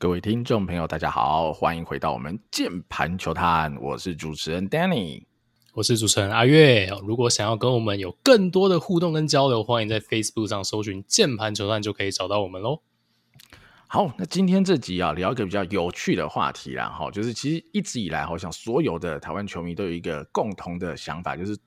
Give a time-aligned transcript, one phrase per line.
[0.00, 5.24] 各位听众朋友，大家好，欢迎回到我们键盘球探，我是主持人 Danny，
[5.74, 6.88] 我是主持人阿月。
[7.02, 12.80] 如果想要跟我们有更多的互动跟交流，欢迎在 Facebook 上搜寻键盘球探，就可以找到我们喽。
[13.88, 21.58] 好，那今天这集啊，聊一个比较有趣的话题啦，哈，就是其实一直以来，好像所有的台湾球迷都有一个共同的想法，就是。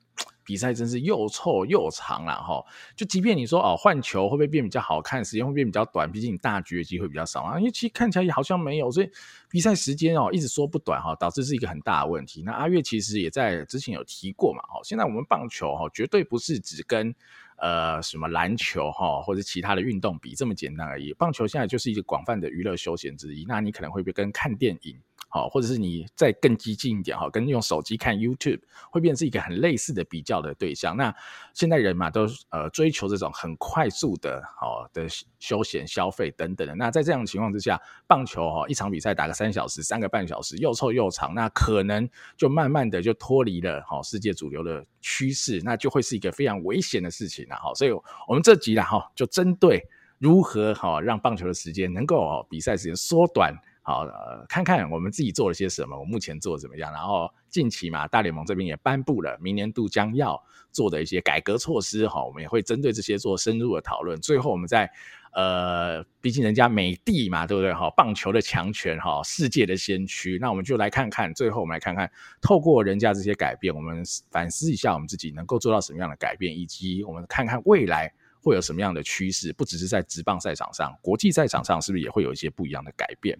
[0.44, 2.64] 比赛真是又臭又长了哈，
[2.96, 7.58] 就即便你说哦换球会不会变比较好看，时间会变比较短，毕竟你大局的机会比较少啊。
[7.58, 9.10] 因为其实看起来也好像没有，所以
[9.48, 12.42] 比赛时间哦一直说不短哈，导致是一个很大的问题。
[12.42, 17.14] 那阿月其实也在之前有提过嘛，哦，现在我们棒球哈绝对不是只跟
[17.58, 23.44] 呃什么篮球哈或者其他的运动比这么简单而已，棒球现在就是一个广泛的娱乐休闲之一。
[23.46, 24.98] 那你可能会不会跟看电影？
[25.34, 28.60] 好，或者是你再更激进一点哈，跟用手机看 YouTube
[28.90, 30.94] 会变成是一个很类似的比较的对象。
[30.94, 31.14] 那
[31.54, 35.06] 现代人嘛，都呃追求这种很快速的好的
[35.38, 36.74] 休闲消费等等的。
[36.74, 47.72] 那在这样的情况之下，棒球哈一场比赛打个三小时、三个半小时，又臭又长，那可能就慢慢的就脱离了好世界主流的趋势，那就会是一个非常危险的事情了哈。
[47.72, 47.90] 所以
[48.28, 49.82] 我们这集啦哈，就针对
[50.18, 53.56] 如何好让棒球的时间能够比赛时间缩短。
[53.82, 56.92] 好，呃，看看我们自己做了些什么，我目前做的怎么样？
[56.92, 64.20] 然后近期嘛，大联盟这边也颁布了明年度将要做的一些改革措施，哈，我们也会针对这些做深入的讨论。
[64.20, 64.88] 最后，我们在
[65.32, 67.72] 呃，毕竟人家美帝嘛，对不对？
[67.72, 72.08] 哈，棒球的强权，哈，世界的先驱，那我们就来看看，最后我们来看看，
[72.40, 83.36] 透过人家这些改变，我们反思一下我们自己能够做到什么样的改变，以及我们看看未来会有什么样的趋势，不只是在职棒赛场上，国际赛场上是不是也会有一些不一样的改变？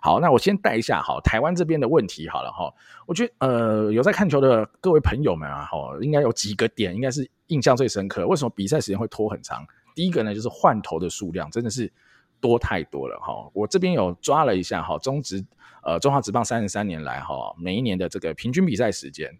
[0.00, 2.70] 好，那我先带一下哈台湾这边的问题好了哈。
[3.06, 8.26] 我觉得呃有在看球的各位朋友们啊，哈，应该有几个点应该是印象最深刻。
[8.26, 9.66] 为什么比赛时间会拖很长？
[9.94, 11.90] 第一个呢，就是换投的数量真的是
[12.40, 13.50] 多太多了哈。
[13.54, 15.42] 我这边有抓了一下哈，中职
[15.82, 19.30] 呃中华职棒三十三年来哈，每一年的这个平均比赛时间，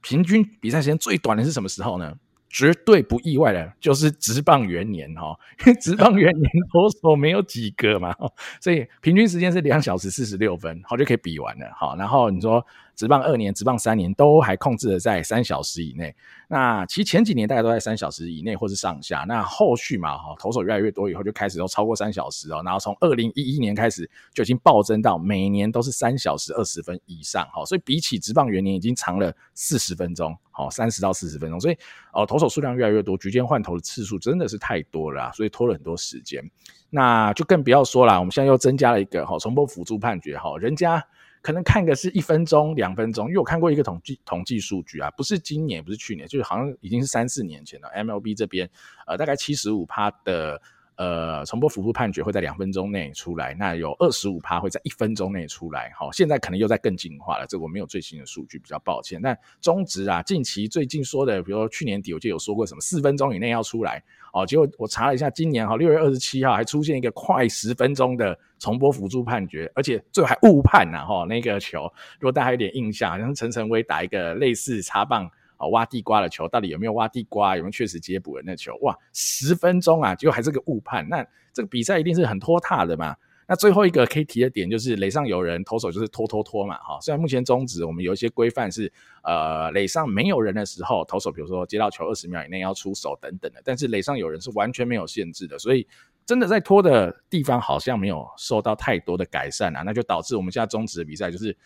[0.00, 2.14] 平均比赛时间最短的是什么时候呢？
[2.54, 8.14] 绝对不意外的，就是职棒元年哈， 因为职棒元年投手没有几个嘛，
[8.60, 11.66] 所以平均时间是两小时四十六分，好就可以比完了。
[11.76, 12.64] 好，然后你说。
[12.94, 16.14] 职棒二年、职棒三年都还控制了在三小时以内。
[16.48, 19.24] 那其实前几年大家都在三小时以内或是上下。
[19.26, 22.62] 那后续嘛，哈，投手越来越多以后，就开始都超过三小时哦。
[22.64, 27.44] 然后从二零一一年开始就已经暴增到每年都是三小时二十分以上。
[27.52, 31.58] 哈，所以比起职棒元年已经长了四十分钟，好，三十到四十分钟。
[31.58, 31.76] 所以
[32.12, 36.42] 哦，投手数量越来越多，局间换投的次数真的是太多了，所以拖了很多时间。
[36.90, 41.04] 那就更不要说了，我们现在又增加了一个哈重播辅助判决，哈，人家。
[41.44, 47.88] 可能看个是一分钟、两分钟，因为我看过一个统计统计数据啊，不是今年，不是去年，就是好像已经是三四年前了。
[47.94, 48.66] MLB 这边，
[49.06, 50.58] 呃，大概七十五趴的。
[50.96, 55.92] 呃，重播辅助判决会在两分钟内出来，那有二十五趴会在一分钟内出来。
[55.98, 59.20] 好，现在可能又在更进化了，这我没有最新的数据，比较抱歉。
[59.20, 64.02] 但中职啊，近期最近说的，比如说去年底我就有说过什么四分钟以内要出来，
[64.32, 75.28] 哦，结果我查了一下，今年哈六月二十七号还出现一个快十分钟的重播辅助判决，而且最后还误判呐，哈，那个球，如果大家有点印象，好像陈晨威打一个类似插棒。
[75.56, 77.56] 啊，挖地瓜的球到底有没有挖地瓜？
[77.56, 78.76] 有没有确实接捕的那球？
[78.82, 81.08] 哇，十分钟啊，结果还是个误判。
[81.08, 83.16] 那这个比赛一定是很拖沓的嘛？
[83.46, 86.78] 那最后一个可以提的点就是垒上有人，投手就是拖拖拖嘛。
[86.78, 88.90] 哈，虽然目前中止我们有一些规范是，
[89.22, 95.86] 呃，垒上没有人的时候，投手比如说接到球二十秒以内要出手等等的，但是垒上有人是完全没有限制的，所以
[96.24, 101.56] 真的在拖的地方好像没有受到太多的改善啊，那就导致我们现在中止的比赛就是。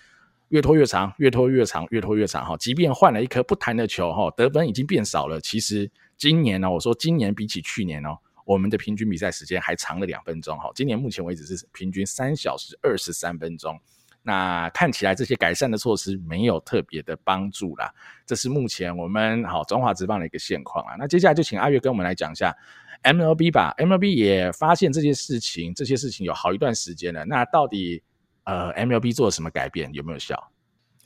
[0.48, 2.56] 越拖越长，越拖越长，越拖越长哈！
[2.56, 5.38] 即便换了一颗不弹的球哈，得分已经变少了。
[5.40, 8.16] 其实今年呢，我说今年比起去年哦，
[8.46, 10.70] 我们的平均比赛时间还长了两分钟哈。
[10.74, 13.78] 今年目前为止是平均三小时二十三分钟。
[14.22, 17.92] 那看起来这些改善的措施没有特别的帮助啦。
[18.24, 20.96] 这是目前我们好中华职棒的一个现况啊。
[20.98, 22.56] 那接下来就请阿月跟我们来讲一下
[23.02, 23.74] MLB 吧。
[23.76, 27.26] MLB 也发现这些事情，这些事情有好一段时间了。
[27.26, 28.02] 那到底？
[28.48, 29.92] 呃，MLB 做了什么改变？
[29.92, 30.50] 有没有效？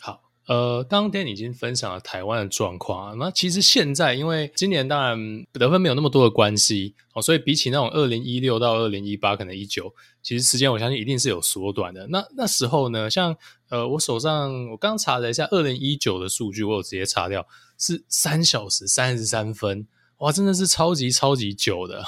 [0.01, 3.15] 好，呃，当天已经分享了台湾的状况啊。
[3.19, 9.93] 那其实现在，因为今年当然得分没有那么多的关系哦，所以比起那种二零一六到二零一八，可能一九，
[10.23, 12.07] 其实时间我相信一定是有缩短的。
[12.07, 13.37] 那那时候呢，像
[13.71, 17.45] 呃，我手上我刚查了一下二零一九的数据，我有直接查掉
[17.77, 19.89] 是三小时三十三分。
[20.23, 22.01] 哇，真的是超级超级久的，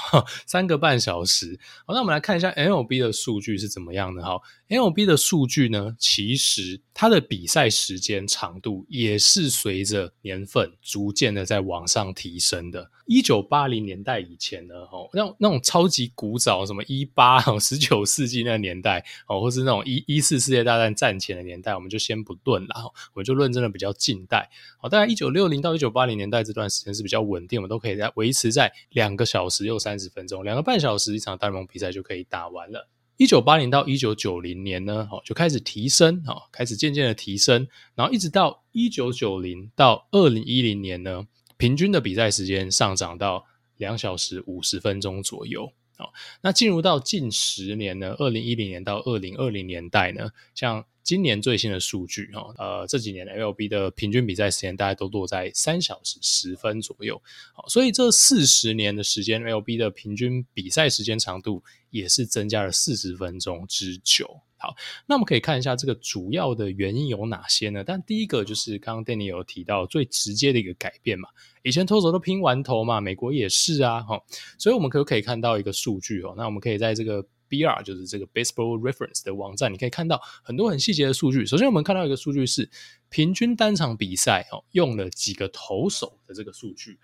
[0.47, 1.59] 三个半小时。
[1.85, 4.39] 好，那我们来看一下 MLB 的数据是怎么样的哈。
[4.69, 12.89] ，L B 的数据呢，其实它的比赛时间长度也是随着年份逐渐的在往上提升的。
[13.05, 24.49] 一九八零年代以前呢，哦，那那种超级古早，什么一八，十九世纪那个年代哦，或是那种一一四世界大战战前的年代，我们就先不论了，我们就论真的比较近代。
[24.77, 32.87] 好，大概一九六零到一九八零年代这段时间是比较稳定，我们都可以在在维持在两个小时又三十分钟，两个半小时一场大联盟比赛就可以打完了。
[33.17, 41.25] 一九八零到一九九零年呢，哦，就开始提升，哦，开始渐渐的提升，然后一直到一九九零到二零一零年呢，
[41.57, 43.45] 平均的比赛时间上涨到
[43.77, 45.71] 两小时五十分钟左右。
[45.97, 46.11] 哦，
[46.41, 57.21] 那进入到近十年呢，二零一零年到二零二零年代呢，像今年最新的数据哈，呃，这几年 MLB 的平均比赛时间大概都落在三小时十分左右。
[57.53, 64.41] 好，所以这四十年的时间，L B 的平均比赛时间长度也是增加了四十分钟之久。
[64.65, 64.75] 好，
[65.05, 67.83] 那我们可以看一下这个主要的原因有哪些呢？
[67.85, 71.29] 但第一个就是刚刚 Danny 有提到最直接的一个改变嘛，
[71.61, 74.19] 以前投手都拼完投嘛，美国也是啊，哈，
[74.57, 76.33] 所以我们可不可以看到一个数据哦？
[76.35, 81.45] 那我们可以在这个 BR 就是这个 Baseball Reference 的网站，你可以看到很多很细节的数据。
[81.45, 82.67] 首先，我们看到一个数据是
[83.09, 86.97] 平均单场比赛哦用了几个投手的这个数据。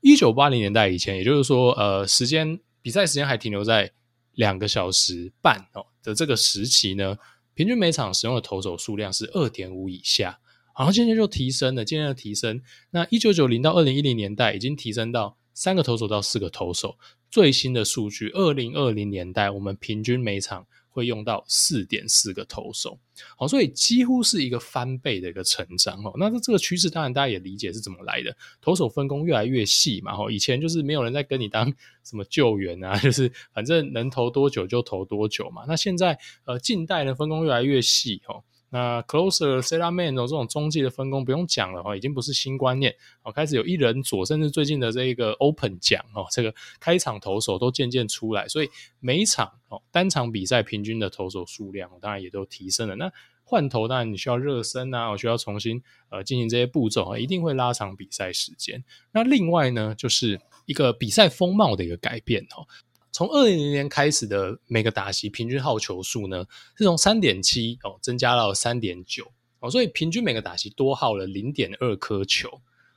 [0.00, 3.92] 一九八零年代以前，也就是说，呃，时间比赛时间还停留在
[4.32, 7.18] 两个小时半哦的这个时期呢，
[7.54, 10.40] 平均每场使用的投手数量是二点五以下，
[10.76, 12.60] 然后渐渐就提升了，渐渐的提升。
[12.90, 16.98] 那一九九零到二零一零年代已经提升到三个投手到四个投手。
[17.30, 22.98] 最新的数据，二零二零年代我们平均每场会用到四点四个投手，
[23.36, 26.12] 好，所以几乎是一个翻倍的一个成长哦。
[26.16, 30.12] 那这这个趋势当然大家也理解是怎么来的，投手分工越来越细嘛。
[30.30, 31.72] 以前就是没有人在跟你当
[32.04, 35.64] 什么救援啊， 就是反正能投多久就投多久嘛。
[35.66, 38.44] 那现在呃近代的分工越来越细哦。
[38.72, 52.96] 那 closer、setup man 这种中继的分工不用讲了哈，已经不是新观念哦，开始有一人左，甚至最近的这一个 open 奖哦，这个开场投手都渐渐出来，所以每一场哦单场比赛平均的投手数量当然也都提升了。
[52.96, 53.12] 那
[53.44, 58.82] 换投当然你需要热身啊，我需要重新呃进行这些步骤啊，一定会拉长比赛时间。
[59.12, 62.66] 那另外呢，就是一个比赛风貌的一个改变哦。
[63.12, 66.44] 从二零零年开始的每个打席平均耗球数呢，
[66.76, 69.30] 是从三点七哦增加到三点九
[69.60, 72.48] 哦，所以平均每个打席多耗了零点二颗球。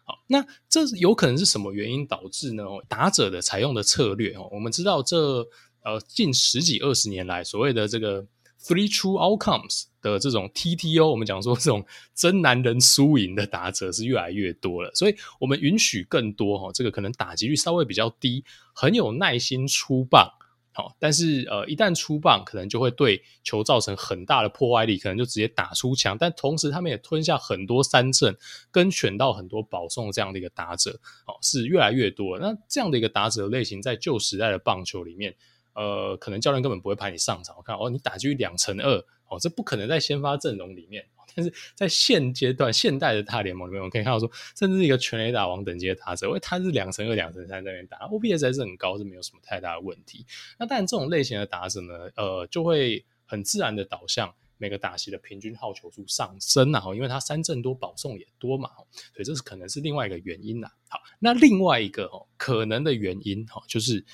[0.06, 2.64] 好，那这有可能是什么原因导致呢？
[2.88, 5.46] 打者的采用的策略哦，我们知道这
[5.84, 8.26] 呃近十几二十年来所谓的这个。
[8.68, 18.44] Three true outcomes 的这种 TTO，我们讲说这种真男人输赢的打者是越来越多了，所以我们允许更多哈，这个可能打击率稍微比较低，
[18.74, 20.30] 很有耐心出棒，
[20.72, 28.36] 好，但是呃一旦出棒，可能就会对球造成很大的破坏力，可能就直接打出墙，但同时他们也吞下很多三振，
[28.72, 32.38] 跟选到很多保送这样的一个打者，哦，是越来越多。
[32.40, 35.36] 那这样的一个打者类型，在旧时代的棒球里面。
[35.78, 37.54] 呃，可能教练根本不会派你上场。
[37.57, 41.06] 我看哦，你打击率两成二，哦，这不可能在先发阵容里面。
[41.38, 50.25] 但是在现阶段、现代的大联盟里面，我们可以看到说，甚至是一个全垒打王等级的打者，因为他是两成二、两成三在那边打，OPS 还是很高，是没有什么太大的问题。
[50.57, 58.69] 那当然，这种类型的打者呢，呃，就会很自然的导向每个打席的平均好球数上升啊，因为他三振多、保送也多嘛，
[59.13, 60.71] 所以这是可能是另外一个原因啦。
[60.88, 64.06] 好，那另外一个哦，可能的原因哈，就是。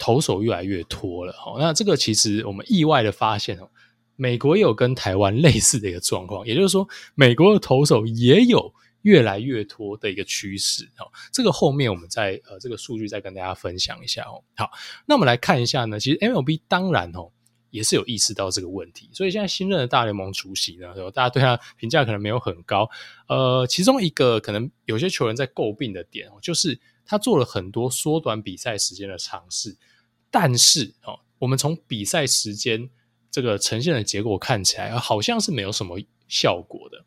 [0.00, 3.68] 投手越来越拖了，好，那这个其实我们意外的发现哦，
[4.18, 14.42] 美国也有跟台湾类似的一个状况，也就是说，美国的投手也有越来越拖的一个趋势，哦，这个后面我们再呃这个数据再跟大家分享一下哦。
[14.56, 14.70] 好，
[15.06, 17.30] 那我们来看一下呢，其实 MLB 当然哦
[17.70, 22.90] 也是有意识到这个问题，所以现在新任的大联盟主席呢，大家对他评价可能没有很高，
[23.28, 26.78] 呃，其中一个可能有些球员在诟病的点哦，就是。
[27.10, 29.74] 他做了很多缩短比赛时间的尝试，
[30.30, 32.90] 但是哦，我们从比赛时间
[33.30, 37.04] 这个呈现的结果看起来，好像是没有什么效果的。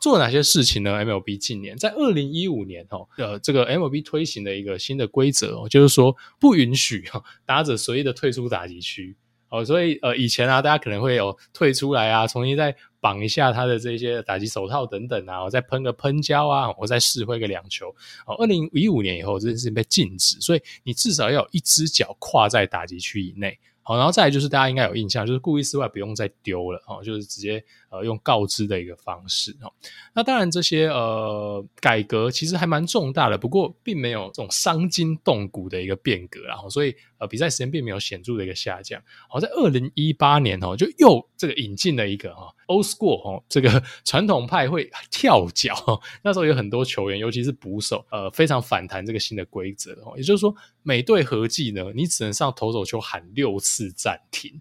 [0.00, 9.16] 做了哪些事情呢？MLB 近年在二零一五年哦，呃，这个 MLB 推行的一个新的规则哦，就是说不允许哈打者随意的退出打击区。
[9.48, 17.94] 哦，所以呃，以前啊，大家可能会有退出来啊，重新再绑一下他的这些打击手套等等啊，我再喷个喷胶啊，我再试挥个两球。
[18.26, 23.56] 哦，二零一五年以后，这件事情被禁止，所以你至少要有一只脚跨在打击区以内。
[23.82, 27.62] 好，然后再来就是大家应该有印象，就是故意室外不用再丢了哦，就是直接
[27.92, 29.72] 呃用告知的一个方式哦。
[30.12, 39.00] 那当然这些呃改革其实还蛮重大的，不过并没有这种伤筋动骨的一个变革，然后所以呃比赛时间并没有显著的一个下降。
[39.28, 53.92] 好，在二零一八年哦，就又这个引进了一个哈 Old School 哦，这个 传统派会跳脚，那时候有很多球员，尤其是捕手，呃非常反弹这个新的规则哦，也就是说每队合计呢，你只能上投手球喊六次。
[53.94, 54.58] 暂停，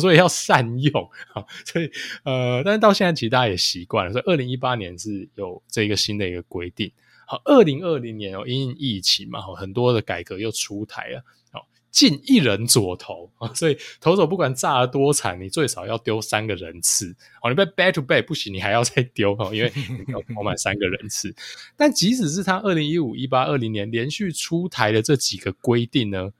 [0.00, 1.44] 所以要善用啊。
[1.64, 1.90] 所以
[2.24, 4.12] 呃，但是到现在其实大家也习惯了。
[4.12, 6.90] 所以二零一八年是有这个新的一个规定。
[7.26, 11.24] 好，二零二零年哦，因为疫情嘛，很多的改革又出台了。
[11.50, 17.14] 好，进一人左投啊，所以投手不管炸得多惨，你最少要丢三个人次。
[17.42, 21.34] 哦，你被 back to back 不行，你还要再丢哦，因为你要 投满三个人次。
[21.74, 26.30] 但即使是他二零一五、一八、二零年连续出台的这几个规定呢，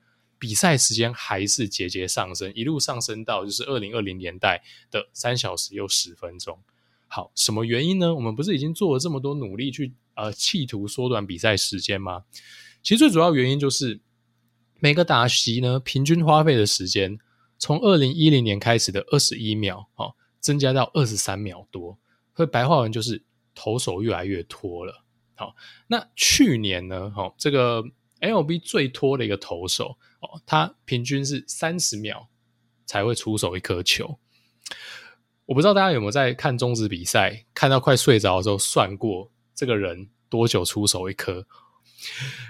[0.43, 6.59] 比赛时间还是节节上升，一路上升到就是二零二零年代的三小时又十分钟。
[7.07, 8.13] 好，什么原因呢？
[8.13, 12.25] 我们不是已经做了这么多努力去呃企图缩短比赛时间吗？
[12.81, 14.01] 其实最主要原因就是
[14.81, 17.17] 每个打席呢，平均花费的时间
[17.57, 21.97] 从二零一零年开始的二十一秒，哦，增加到二十三秒多。
[22.35, 23.23] 所以白话文就是
[23.55, 25.05] 投手越来越拖了。
[25.35, 25.55] 好，
[25.87, 27.09] 那去年呢？
[27.15, 27.85] 好，这个。
[28.23, 32.29] MLB 最拖的一个投手哦，他平均是三十秒
[32.85, 34.17] 才会出手一颗球。
[35.45, 41.45] 我不知道大家有没有在看中职比赛，看到快睡着的时候算过这个人多久出手一颗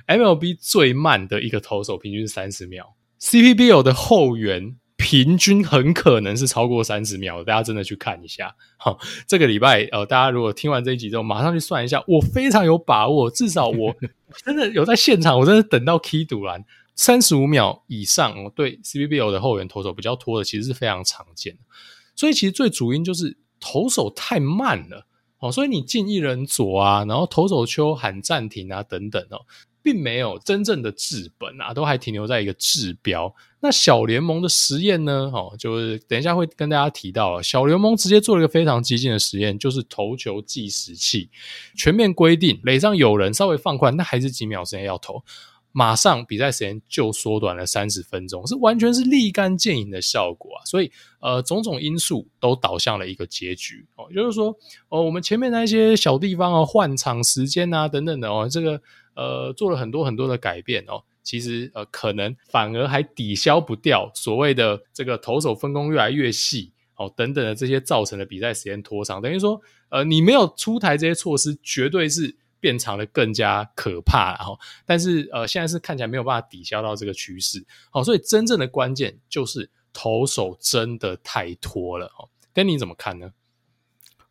[0.07, 4.77] ？MLB 最慢的一个投手平均是三十秒，CPBL 的后援。
[5.03, 8.55] 平均很可能是超过三十秒，大家真的去看一下。
[8.77, 13.93] 好，这个礼拜呃，大家如果听完这一集之后，马上去算一下，我非常有把握，至少我
[14.45, 16.63] 真的有在现场，我真的等到 key 赌篮
[16.95, 18.33] 三十五秒以上。
[18.55, 21.59] 对 CBBL 的后援投手比较拖的，其实是非常常见的。
[22.15, 25.05] 所以其实最主因就是投手太慢了
[25.39, 29.41] 哦，所以你进一人左啊，然后投手丘喊暂停啊等等哦。
[29.85, 33.35] 并没有真正的治本啊，都还停留在一个治标。
[33.63, 35.31] 那小联盟的实验呢？
[35.33, 37.41] 哦，就是等一下会跟大家提到了。
[37.41, 41.29] 小联盟直接做了一个非常激进的实验，就是投球计时器，
[41.73, 45.23] 全面规定垒上有人稍微放宽，那还是几秒时间要投，
[45.71, 50.59] 马上比赛时间就缩短了三十分钟，是完全是立竿见影的效果啊！
[50.65, 50.91] 所以
[51.21, 54.53] 呃，种种因素都导向了一个结局哦，就是说
[54.89, 58.81] 哦，我们前面那些小地方啊，换场时间啊等等的哦，这个。
[59.15, 69.21] 呃，做了很多很多的改变哦，其实呃，可能反而还抵消不掉所谓的这个投手分工越来越细哦，等等的这些造成的比赛时间拖长。
[69.21, 74.57] 等于说，呃，你没有出台这些措施，绝对是变长的更加可怕哈。
[74.85, 82.29] 但是呃，现在是看起来没有办法抵消到这个趋势，好，所以真正的关键就是投手真的太拖了哦。
[82.53, 83.31] 跟你怎么看呢？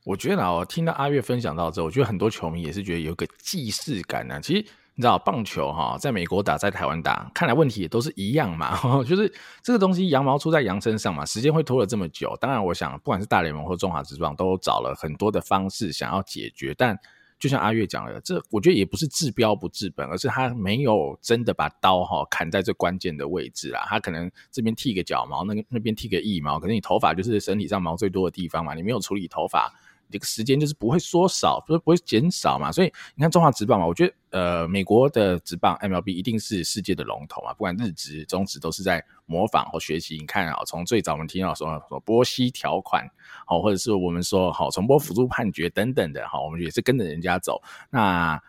[0.04, 4.40] 我觉得啊，我听到阿月分享到之后，我觉得很多球迷也是觉得有个既视感呢。
[4.42, 8.78] 其实你知道，棒球哈，在美国打，在台湾打，看来问题也都是一样嘛。
[9.08, 9.32] 就是
[9.62, 12.36] 这个东西羊毛出在羊身上嘛，时间会拖了这么久。
[12.38, 16.74] 当然，我想不管是大联盟或中华职棒，都找了很多的方式想要解决。
[16.76, 16.98] 但
[17.38, 23.84] 就像阿月讲的，这我觉得也不是治标不治本，而是他没有真的把刀哈砍在最关键的位置啦。
[23.88, 29.72] 他可能这边剃个脚毛，那那边剃个腋毛，可是你头发就是身体上毛最多的地方嘛，你没有处理头发。
[30.12, 40.16] 这个时间就是不会缩少，不是不会减少嘛，所以你看中华职棒嘛，我觉得呃，美国的职棒 MLB 一定是世界的龙头嘛，不管日职、中职都是在模仿或学习。
[40.18, 43.08] 你看啊，从最早我们听到说说波西条款，
[43.46, 47.60] 好，或者是我们说好重播辅助判决等等的，好，我们也是跟着人家走。
[47.90, 48.40] 那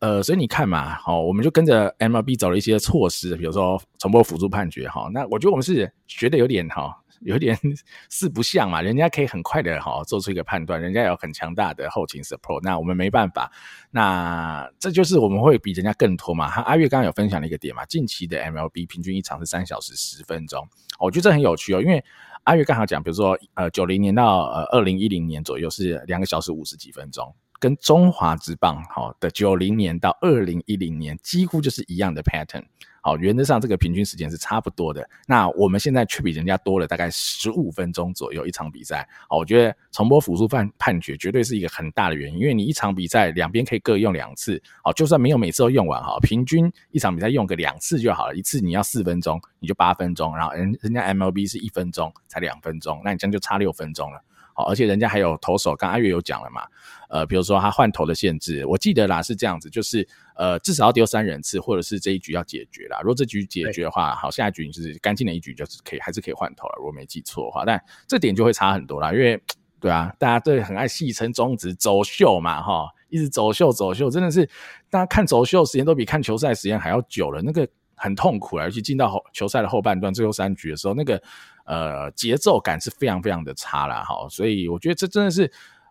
[0.00, 6.98] 呃，所以你看嘛，好，我们就跟着 MLB 走了一些措施，比如说重播辅助判决，哈，那我觉得我们是学的有点哈。
[7.24, 7.58] 有点
[8.08, 13.50] 四不像嘛，人家可以很快的哈做出一个判断，人家有很强大的后勤 support，那我们没办法，
[13.90, 16.46] 那这就是我们会比人家更拖嘛。
[16.62, 22.04] 阿月刚刚有分享了一个点嘛，近期的 MLB 平均一场是三小时十分钟，我觉得这很有趣哦，因为
[22.44, 27.34] 阿月刚好讲，比如说呃九零年到呃二零一零年左右是两个小时五十几分钟。
[27.60, 32.64] 跟中华职棒好的九零年到二零一零年几乎就是一样的 pattern，
[33.02, 35.06] 好，原则上这个平均时间是差不多的。
[35.26, 54.22] 那我们现在却比人家多了大概十五分钟左右一场比赛，好，我觉得重播辅助判判决绝对是一个很大的原因，因为你一场比赛两边可以各用两次，好，就算没有每次都用完哈，平均一场比赛用个两次就好了，一次你要四分钟，你就八分钟，然后人人家 MLB 是一分钟才两分钟，那你这样就差六分钟了。
[54.54, 56.62] 好，而且人家还有投手，刚阿月有讲了嘛，
[57.08, 60.06] 呃，比如说他换投的限制，我记得啦是这样子，就是
[60.36, 63.00] 呃至少要丢三人次，或者是这一局要解决啦。
[63.00, 66.74] 如果这局解决的话，好，下一局你是干净的一局，就是可以还是可以换投了。
[66.76, 69.40] 如果没记错的话，但这点就会差很多啦，因为
[69.80, 74.44] 对啊，大家都很爱戏称中职走秀嘛，哈，一直走秀走秀，真的是
[74.90, 81.22] 大家看走秀时间都比看球赛时间还要久了，那个很痛苦啊，尤其进到后球赛的后半段，最后三局的时候，那个。
[81.64, 85.50] 呃，节奏感是非常非常的差啦，哈，所以我觉得这真的是，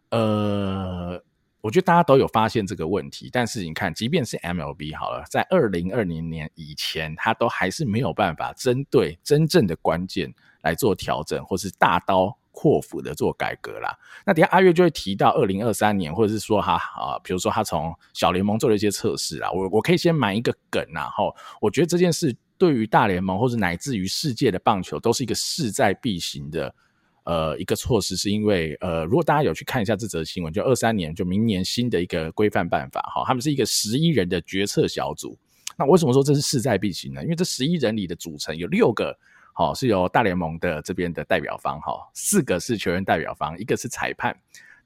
[0.10, 1.24] 呃，
[1.62, 13.98] 我觉得大家都有发现这个问题，但是你看，即便是 MLB 好了，在二零二零年以前，它都还是没有办法针对真正的关键来做调整，或是大刀阔斧的做改革啦。
[14.26, 21.24] 那等下阿月就会提到二零二三年，或者是说他啊，比如说他从小联盟做了一些测试啊，我我可以先埋一个梗啊，哈，
[21.62, 22.36] 我觉得这件事。
[22.62, 26.76] 对于大联盟或者乃至于世界的棒球，都是一个势在必行的
[27.24, 35.36] 呃一个措施，是因为呃，如果大家有去看一下这则新闻，就二三年就明年新的一个规范办法哈，他们是一个十一人的决策小组。
[35.76, 37.24] 那为什么说这是势在必行呢？
[37.24, 39.18] 因为这十一人里的组成有六个
[39.56, 44.38] 好是由大联盟的这边的代表方哈，四个是球员代表方，一个是裁判。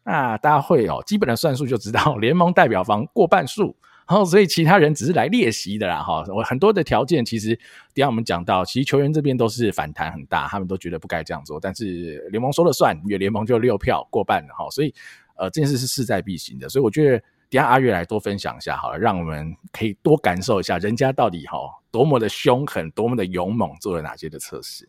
[0.02, 3.76] 那大家会哦，基本的算术就知道 联盟代表方过半数。
[4.08, 6.24] 然后，所以其他人只是来练习的啦，哈。
[6.28, 7.56] 我很多的条件，其实
[7.94, 11.60] 等下我们讲到，其实球员这边都是反弹很大，他们都觉得不该这样做。
[11.60, 14.70] 但是联盟说了算，因为联盟就六票过半了，哈。
[14.70, 14.94] 所以，
[15.38, 16.70] 呃，这件事是势在必行的。
[16.70, 17.18] 所以我觉得，
[17.50, 21.58] 等下阿月来多分享一下，好了，让我们可以多感受一下人家到底哈
[21.90, 24.88] 多么的凶狠，多么的勇猛，做了哪些的测试。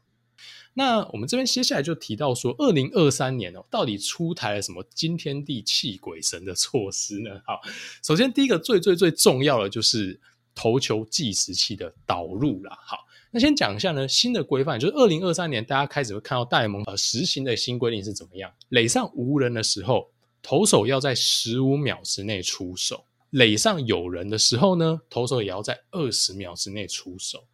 [0.79, 7.31] 那我们这边接下来就提到说，二零二三年哦，到底出台了什么惊天地泣鬼神的措施呢？
[7.47, 7.59] 好，
[8.05, 10.21] 首先第一个最最最重要的就是
[10.55, 12.79] 投球计时器的导入啦。
[12.85, 12.99] 好，
[13.31, 18.53] 那先讲一下呢，新的规范就是二零二三年大家开始会看到大联盟呃实行的新规定是怎么样？
[18.69, 20.11] 垒上无人的时候，
[20.43, 22.99] 投手要在十五秒之内出手；
[23.31, 27.45] 垒上有人的时候呢，投手也要在二十秒之内出手。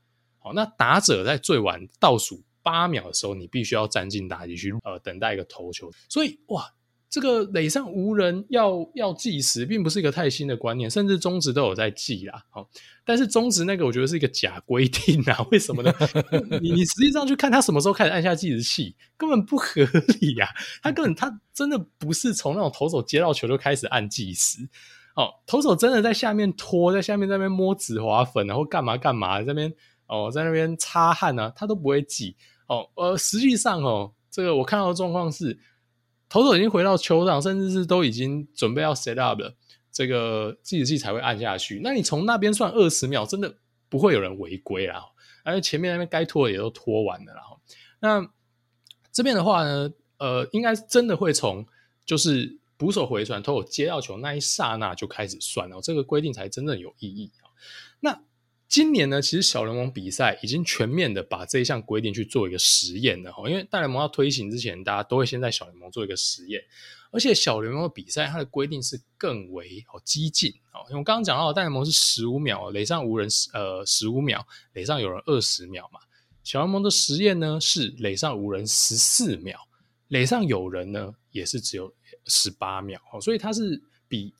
[0.40, 2.42] 好，那打者在最晚倒数。
[2.62, 5.90] 八秒的时候，你必须要站进打击区，呃，等待一个投球。
[6.08, 6.72] 所以，哇，
[7.10, 12.42] 这个垒上无人要要计时，并不是一个太新的观念，甚至中职都有在计啦。
[12.48, 12.68] 好，
[13.04, 15.92] 但是中职那个我觉得是一个假规定啊，为什么呢？
[16.62, 19.82] 你你实际上去看他什么时候开始按下计时器，根本不合
[20.20, 20.48] 理呀、
[20.82, 24.68] 他根本他真的不是从那种投手接到球就开始按计时。
[25.14, 29.74] 哦，投手真的在下面拖，在下面在那边摸紫滑粉，然后干嘛干嘛，在那边
[30.06, 32.34] 哦，在那边擦汗呢、他都不会记。
[32.66, 35.58] 哦，呃，实际上哦，这个我看到的状况是，
[36.28, 39.54] 投手已经回到球场，甚至是都已经准备要 set up 了，
[39.90, 41.80] 这个计时器才会按下去。
[41.82, 43.54] 那你从那边算二十秒，真的
[43.88, 45.04] 不会有人违规啦。
[45.44, 47.42] 而且前面那边该拖的也都拖完了啦。
[48.00, 48.30] 那
[49.12, 51.66] 这边的话呢，呃，应该真的会从
[52.06, 57.30] 就是捕手回传，投手接到球那一刹那就开始算了，这个规定才真正有意义。
[58.00, 58.22] 那
[58.72, 63.46] 今年呢，其实小联盟比赛已经全面的把这一项规定去做一个实验了哈。
[63.46, 66.58] 因为大联盟要推行之前，大家都会先在小联盟做一个实验，
[67.10, 70.80] 而且小联盟的比赛它的规定是更为哦激进哦。
[70.88, 76.00] 因为我刚刚讲到大联盟是十五秒，垒上无人呃十五秒，垒上有人二十秒嘛。
[76.42, 79.58] 小联盟的实验呢是垒上无人十四秒，
[80.08, 81.92] 垒上有人呢也是只有
[82.24, 84.32] 十八秒哦，所以它是比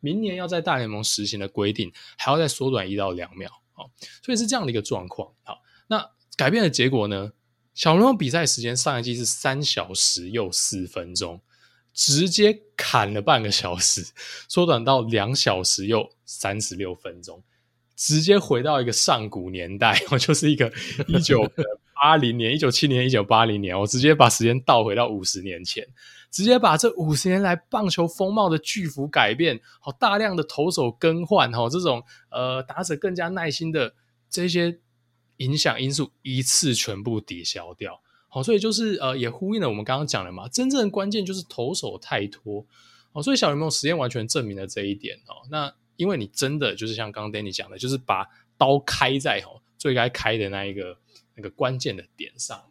[0.00, 3.50] 明年要在大联盟实行的规定还要再缩短一到两秒。
[3.72, 3.90] 好
[4.22, 5.32] 所以是这样的一个状况。
[5.42, 5.58] 好，
[5.88, 7.32] 那改变的结果呢？
[7.74, 11.40] 小联盟比赛时间上一季是三小时又四分钟，
[11.94, 14.04] 直接砍了半个小时，
[14.46, 17.42] 缩短到两小时又三十六分钟，
[17.96, 20.70] 直接回到一个上古年代，我就是一个
[21.08, 21.50] 一九
[21.94, 25.86] 八零年、一九七零年、一九八零年，我直接把时间倒回到五十年前。
[26.32, 33.94] 直接把这五十年来棒球风貌的巨幅改变，好大量的投手更换，哈，这种呃打者更加耐心的
[34.30, 34.80] 这些
[35.36, 42.66] 影响因素一次全部抵消掉，好，所以就是呃也呼应了我们刚刚讲的嘛，真正关键就是投手太拖，
[43.12, 45.46] 好，所以小联盟实验完全证明了这一点哦。
[45.50, 50.96] 那因为你真的就是像刚刚 Danny 讲的，就是把刀开在哦最该开的那一个
[51.34, 52.62] 那个关键的点上。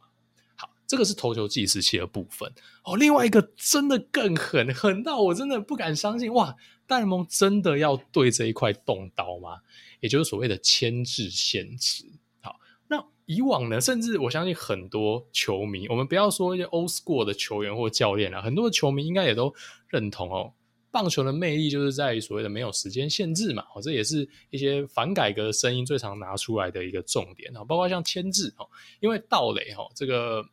[0.92, 2.52] 这个是投球计时器的部分
[2.84, 6.54] 哦，另外一个真的更狠，狠到我真的不敢相信哇！
[6.86, 9.62] 大联盟真的要对这一块动刀吗？
[10.02, 12.04] 也就是所谓的牵制限制。
[12.42, 19.56] 好，那以往呢，甚至我相信很多球迷，我们不要说一些 old school 的球员或教练啊，很多的球迷应该也都
[19.88, 20.52] 认同哦。
[20.92, 28.68] 棒球的魅力就是在于所谓的没有时间限制嘛，哦，这也是一些反改革的声音最常拿出来的一个重点啊，包括像牵制哦，
[29.00, 30.46] 因为盗垒哈这个。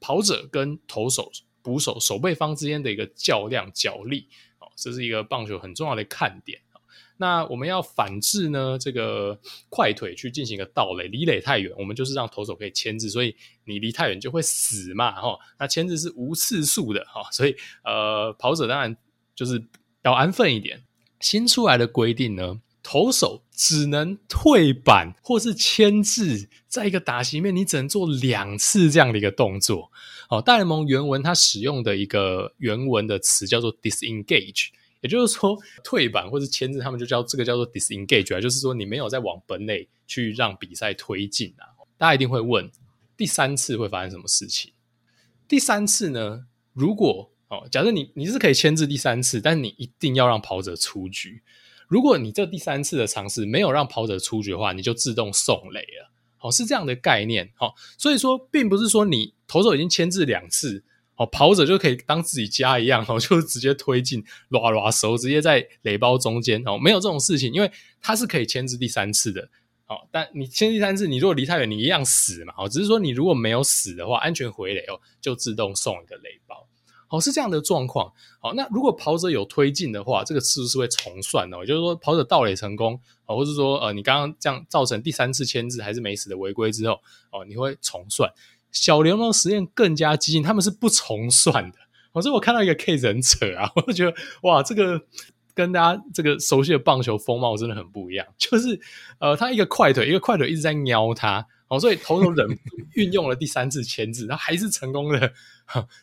[0.00, 1.30] 跑者跟投手
[1.62, 6.60] 捕手守备方之间的一个较量角力哦，这是一个棒球很重要的看点。
[7.20, 13.34] 那我们要反制呢，这个快腿去进行一个倒垒，离垒太远，我们就是让投手可以牵制，所以
[13.64, 15.36] 你离太远就会死嘛，哈。
[15.58, 18.96] 那牵制是无次数的，哈，所以呃，跑者当然
[19.34, 19.60] 就是
[20.04, 20.84] 要安分一点。
[21.18, 29.90] 新出来的规定呢，投手只能退板或是牵制，在一个打席面，你只能做两次这样的一个动作。
[30.30, 34.68] 哦，大联盟原文它使用的一个原文的词叫做 disengage。
[35.00, 41.66] 也就是说，退板或是牵制，他们就叫这个叫做 disengage，就是说你没有在往本垒去让比赛推进啊。
[41.96, 42.70] 大家一定会问，
[43.16, 44.70] 第三次会发生什么事情？
[45.48, 46.46] 第三次呢？
[46.74, 51.42] 如果哦，假设你你是可以牵制第三次，但你一定要让跑者出局。
[51.88, 56.12] 如果你这第三次的尝试没有让跑者出局的话，你就自动送雷了。
[56.36, 57.50] 好，是这样的概念。
[57.56, 60.84] 好，所以说并不是说你投手已经牵制两次。
[61.16, 67.68] 哦，跑者就可以当自己家一样，哦，就直接推进，拉拉手，直接在雷包中间，哦，没有这种事情，因为
[68.00, 69.48] 他是可以牵制第三次的，
[69.88, 76.67] 哦，但你牵第三次，你如果离太远，你一样死嘛，哦，只是说你如果没有死的话，安全回垒哦，就自动送一个雷包，
[77.08, 87.00] 哦，是这样的状况，好，那如果跑者有推进的话，这个次数是会重算的，哦，就是说跑者盗垒成功，哦，或是说呃，你刚刚这样造成第三次牵制还是没死的违规之后，
[87.32, 88.30] 哦，你会重算。
[88.70, 91.78] 小联盟实验更加激进，他们是不重算的。
[92.12, 95.00] 我说我看到一个 case 很扯啊， 我就觉得哇，这个
[95.54, 98.26] 跟大家这个熟悉的棒球风貌真的很不一样。
[98.36, 98.78] 就是
[99.18, 102.46] 呃，他一个快腿，一个快腿一直在瞄他，哦，所以投手忍
[102.94, 105.32] 运用了第三次牵制，他还是成功的，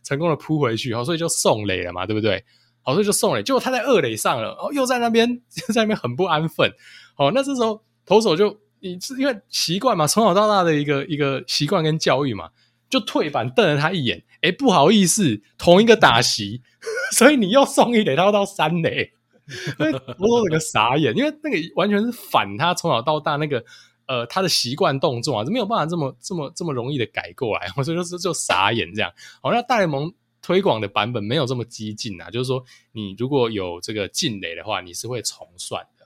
[0.04, 2.44] 成功的扑回去，所以就送垒了嘛，对不对？
[2.82, 5.42] 好，所以就送垒，结果他在二垒上了，哦，又在那边
[5.74, 6.72] 在那边很不安分。
[7.16, 8.60] 好，那这时候投手就。
[8.82, 12.52] 你是因为习惯嘛，从小到大的一个一个习惯跟教育嘛，
[12.88, 16.62] 就退板瞪了他一眼，哎，不好意思，同一个打席，
[17.12, 19.12] 所以你又送一垒，他要到三垒，
[19.78, 23.64] 所以我整个傻眼，因为那个完全是反他从小到大那个
[24.08, 29.12] 呃他的习惯动作啊，就没有办法这么这么这么容易的改过来，所以就就傻眼这样。
[29.42, 36.06] 好，那大联盟推广的版本没有这么激进啊，就是说你如果有这个进垒的话，你是会重算的。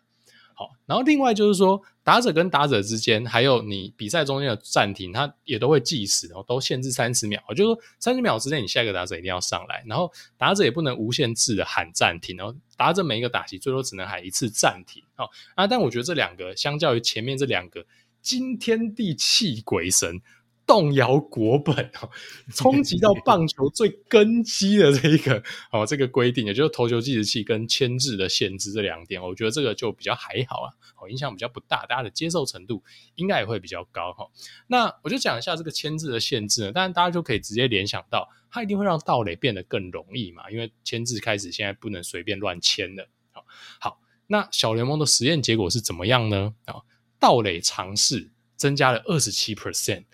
[0.53, 7.41] 好，然后另外就是说，打者跟打者之间，还有你比赛中间的暂停，它也都会计时，哦，都限制三十秒。
[7.49, 15.01] 就是说，三十秒之内，你下一个打者一定要上来，然后打者也不能无限制的喊暂停，然后打者每一个打击最多只能喊一次暂停。
[15.19, 17.85] 好啊，但我觉得这两个相较于前面这两个
[18.21, 20.21] 惊天地泣鬼神。
[20.69, 22.07] 动摇国本哦，
[22.53, 30.69] 冲击到棒球最根基的这一个哦，这个规定，也就是投球计时器跟牵制的限制这两点，我觉得这个就比较还好啊，
[31.01, 32.83] 哦，影响比较不大，大家的接受程度
[33.15, 34.27] 应该也会比较高哈。
[34.67, 43.09] 那我就讲一下这个牵制的限制呢，当然大家就可以直接联想到，它一定会让盗垒变得更容易嘛，因为牵制开始现在不能随便乱牵了。
[43.31, 43.43] 好，
[43.79, 43.99] 好，
[44.31, 46.53] 那小联盟的实验结果是怎么样呢？
[46.65, 46.75] 啊，
[47.19, 50.05] 盗垒尝试增加了二十七 percent。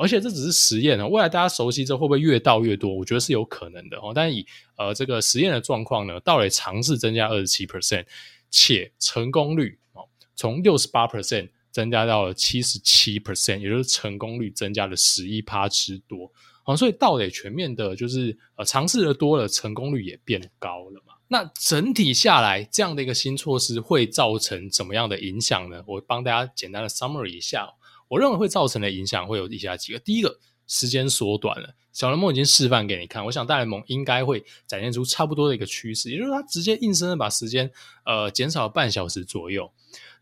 [0.00, 2.92] 而且这只是实验哦，未来大家熟悉之后会不会越盗越多？
[2.92, 4.10] 我觉得是有可能的哦。
[4.12, 4.44] 但以
[4.76, 8.04] 呃这个实验的状况呢，盗垒尝试增加二十七 percent，
[8.50, 16.32] 且成功率哦从六十八 percent 增加到了七十七 percent，也就是成功率增加了十一趴之多。
[16.64, 21.14] 好，所以盗垒全面的就是呃尝试的多了，成功率也变高了嘛。
[21.28, 25.82] 那整体下来，这样的一个新措施会造成怎么样的影响呢？
[25.86, 27.68] 我帮大家简单的 summary 一下。
[28.08, 31.74] 我认为会造成的影响会有以下几个：第一个，时间缩短了。
[31.92, 37.68] 小联盟已经示范给你看，我想大联盟应该会展现出差不多的一个趋势，也就是它直接硬生生把时间
[38.04, 39.72] 呃减少了半小时左右。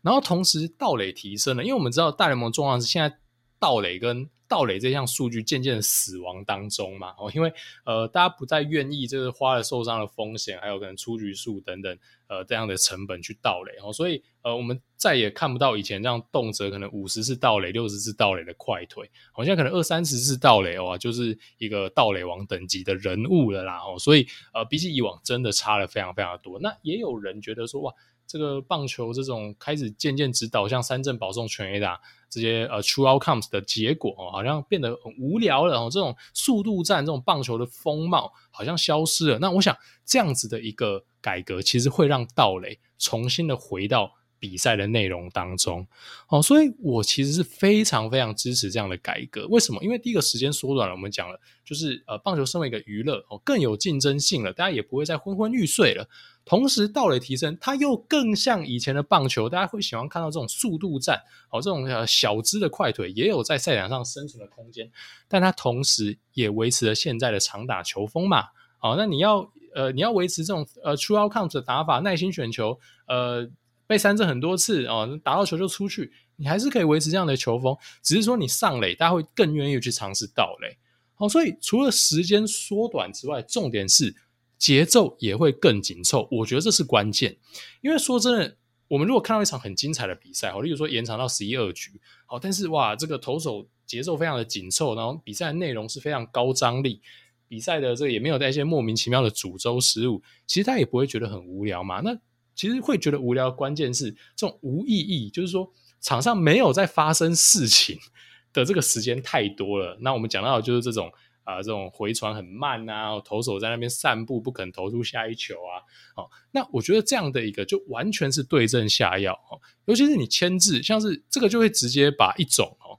[0.01, 3.17] 然后同时盗垒提升了，因为我们知道大联盟状况是现在
[3.59, 7.51] 盗垒跟盗垒这项数据渐渐死亡当中嘛，哦，因为
[7.83, 26.59] 呃，大家不再愿意就是花了受伤的风险，还有可能出局数等等，呃，这样的成本去盗垒，哦，所以呃，我们再也看不到以前这样动辄可能五十次盗垒、六十次盗垒的快腿，好像可能二三十次盗垒哇，就是一个盗垒王等级的人物了啦，哦，所以呃，比起以往真的差了非常非常多。
[26.59, 27.93] 那也有人觉得说，哇。
[28.27, 35.89] 这个棒球这种开始渐渐指导向三振保送全 A 打这些呃 true outcomes 的结果哦，好像变得很无聊了哦。
[35.91, 39.39] 这种速度战这种棒球的风貌好像消失了。
[39.39, 45.87] 那我想这样子的一个改革，其实会让道垒重新的回到比赛的内容当中，
[46.27, 49.47] 哦，所以我其实是非常非常支持这样的改革。
[49.47, 49.83] 为什么？
[49.83, 56.07] 因为第一个时间缩短了，我们讲了，就是呃，棒球身为一个娱乐哦，更有竞争性了，大家也不会再昏昏欲睡了。
[56.43, 64.91] 同时，盗垒提升，它又更像以前的棒球，大家会喜欢看到这种速度战，哦，这种呃小只的快腿也有在赛场上生存的空间。
[65.27, 68.49] 但它同时也维持了现在的长打球风嘛。
[68.77, 73.49] 好，那你要呃，你要维持这种呃 true outcome 的打法，耐心选球，呃。
[73.87, 80.77] 被三振很多次哦，打到球就出去，你还是可以维持这样的球风，只是说你上垒，大家会更愿意去尝试盗垒。
[81.13, 84.15] 好，所以除了时间缩短之外，重点是
[84.57, 86.27] 节奏也会更紧凑。
[86.31, 87.37] 我觉得这是关键，
[87.81, 97.01] 因为说真的，我们如果看到一场很精彩的比赛，好，例如说延长到十一二局，好，但是哇，这个投手节奏非常的紧凑，然后比赛内容是非常高张力，
[97.47, 102.01] 比赛的这个也没有带一些莫名其妙的主轴失误，其实他也不会觉得很无聊嘛。
[102.01, 102.17] 那
[102.55, 107.99] 其实会觉得无聊，关键是这种无意义，就是说场上没有在发生事情
[108.53, 109.97] 的这个时间太多了。
[109.99, 111.11] 那我们讲到的就是这种
[111.43, 115.83] 啊、呃，这种回传很慢啊，投手在那边散步不肯投出下一球啊。
[116.15, 119.59] 哦，那我觉得这样的一个就完全是对症下药哦。
[119.85, 122.97] 尤其是你牵制，像是这个就会直接把一种哦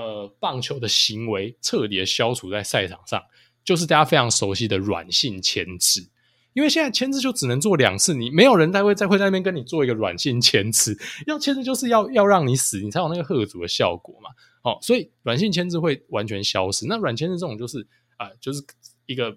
[0.00, 3.22] 呃棒球的行为彻底的消除在赛场上，
[3.64, 6.08] 就是大家非常熟悉的软性牵制。
[6.54, 14.30] 因为现在签字就只能做两次，你没有人再会再会在那边跟你做一个软性签字，要签字就是要要让你死，你才有那个吓阻的效果嘛。
[14.62, 16.86] 哦，所以软性签字会完全消失。
[16.86, 17.86] 那软签字这种就是
[18.16, 18.62] 啊、就是
[19.06, 19.36] 一个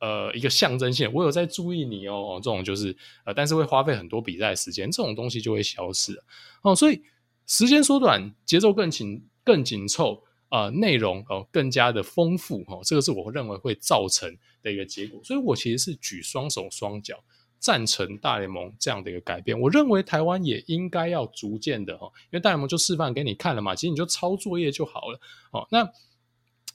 [0.00, 6.24] 呃一个象征性，我有在注意你哦，这种就是呃，但是会花费很多比赛时间，这种东西就会消失了。
[6.62, 7.02] 哦，所以
[7.46, 10.22] 时间缩短，节奏更紧更紧凑。
[10.50, 17.22] 呃，内容哦更加的丰富哦，这个是我认为会造成的一个结果，所以我其实是举双手双脚
[17.58, 19.58] 赞成大联盟这样的一个改变。
[19.60, 25.20] 我认为台湾也应该要逐渐的哈，因为大联盟就示范给你看了嘛，其实你就抄作业就好了
[25.52, 25.66] 哦。
[25.70, 25.90] 那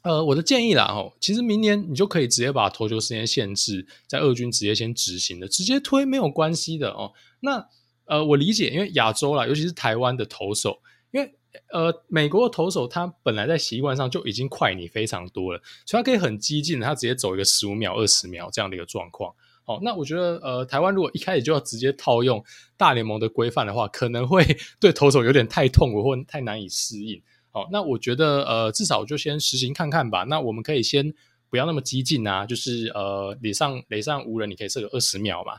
[0.02, 7.14] 呃，我的建议啦哦，其实明年你就可以直接把投球时间限制在二军直接先执行的，直接推没有关系的哦。
[7.40, 7.68] 那
[8.06, 11.34] 呃，我理解，因为亚洲啦，尤其是台湾的投手，因为。
[11.72, 19.34] 呃，美国的投手他本来在习惯上就已经快你非常多了，所以他可以很激进，他直接走一个十五秒、二十秒这样的一个状况。
[19.66, 22.44] 好，那我觉得呃，台湾如果一开始就要直接套用
[22.76, 24.46] 大联盟的规范的话，可能会
[24.80, 27.22] 对投手有点太痛苦或太难以适应。
[27.50, 30.24] 好，那我觉得呃，至少就先实行看看吧。
[30.24, 31.14] 那我们可以先
[31.50, 35.54] 不要那么激进啊，就是呃，垒上垒上无人，你可以设个二十秒嘛。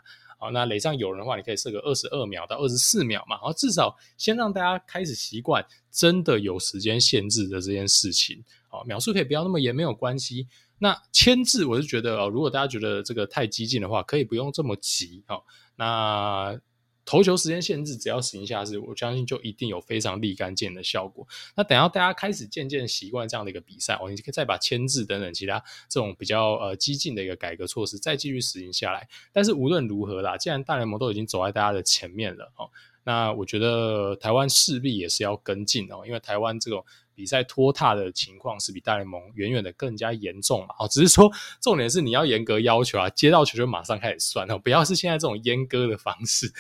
[0.45, 3.37] 好，那垒上有人的话，你可以设个二十二秒到二十四秒嘛。
[3.37, 8.45] 然后至少先让大家开始习惯真的有时间限制的这件事情。
[8.69, 10.47] 好，秒数可以不要那么严，没有关系。
[10.79, 15.25] 那签字，我是觉得哦，如果大家觉得这个太激进的话，可以不用这么急。
[15.27, 16.61] 好，那。
[17.05, 21.27] 投球时间限制，只要实行下去，我相信就一定有非常立竿见影的效果。
[21.55, 29.09] 那等到大家开始渐渐习惯这样的一个比赛，哦，你可以再把牵制等等其他这种比较呃激进的一个改革措施再继续实行下来。
[29.33, 32.71] 但是无论如何啦，既然大联盟都已经走在大家的前面了，哦，
[33.05, 36.85] 那我觉得台湾势必也是要跟进哦，因为台湾这种。
[37.17, 40.75] 比赛拖沓的情况是比大联盟远远的更加严重嘛？
[40.81, 46.53] 哦，只是说重点是你要严格要求啊，接到球就马上开始算哦，不要是现在这种阉割的方式，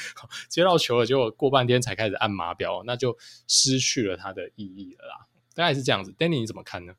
[0.48, 5.26] 接到球了结果过半天才开始按码表，那就失去了它的意义了啦。
[5.56, 6.94] 大概是这样子，Danny 你怎么看呢？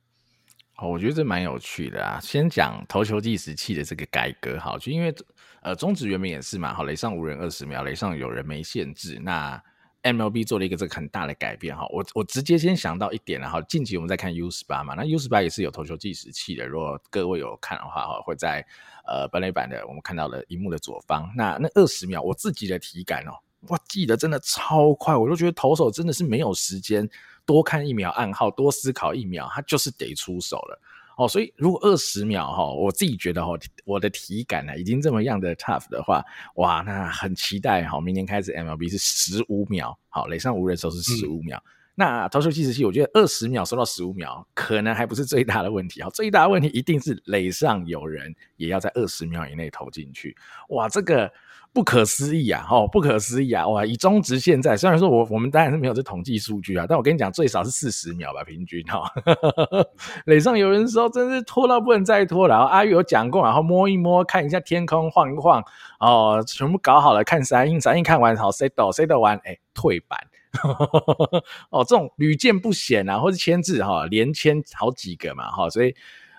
[0.78, 2.20] 哦，我觉得这蛮有趣的啊。
[2.22, 5.14] 先讲投球计时器的这个改革，好，就因为
[5.62, 9.62] 呃中职原本也是嘛，好，垒上无人二十秒，垒上有人没限制，那。
[10.06, 18.64] MLB 做了一个这个很大的改变哈，我我直接先想到一点然后近期我们在看 U 十八嘛，那 U 十八也是有投球计时器的，如果各位有看的话哈，会在
[19.08, 23.34] 呃本垒板的我们看到了荧幕的左方，那那二十秒我自己的体感哦，
[23.70, 27.10] 哇记得真的超快，我就觉得投手真的是没有时间
[27.46, 30.82] 多看一秒暗号，多思考一秒，他就是得出手了。
[31.18, 33.54] 哦，所以如果二十秒哈，我自己觉得哈，
[33.86, 36.22] 我的体感呢已经这么样的 tough 的话，
[36.56, 41.58] 哇，那很期待哈，明年开始 MLB 是十五秒，好，垒上无人的时候是十五秒。
[41.66, 50.36] 嗯、那投球计时器，我觉得二十秒收到十五秒，可能还不是最大的问题，好，最大的问题一定是垒上有人，也要在二十秒以内投进去，
[50.70, 51.32] 哇，这个。
[51.76, 52.66] 不可思议啊！
[52.72, 53.68] 哦，不可思议啊！
[53.68, 59.12] 哇，以中值现在，虽然说我我们当然是没有这统计数据啊，但我跟你讲，最少是四十秒吧，平均哈。
[60.26, 62.56] 垒上有人的时候，真是拖到不能再拖了。
[62.56, 65.62] 阿玉有讲过，然后摸一摸，看一下天空，晃一晃，
[66.00, 70.18] 哦，全部搞好了，看三英，三英看完好，settle，settle 完，哎，退板。
[71.72, 75.94] 哦，这种屡见不鲜啊，或是签字哈，连签好几个嘛，哈，所以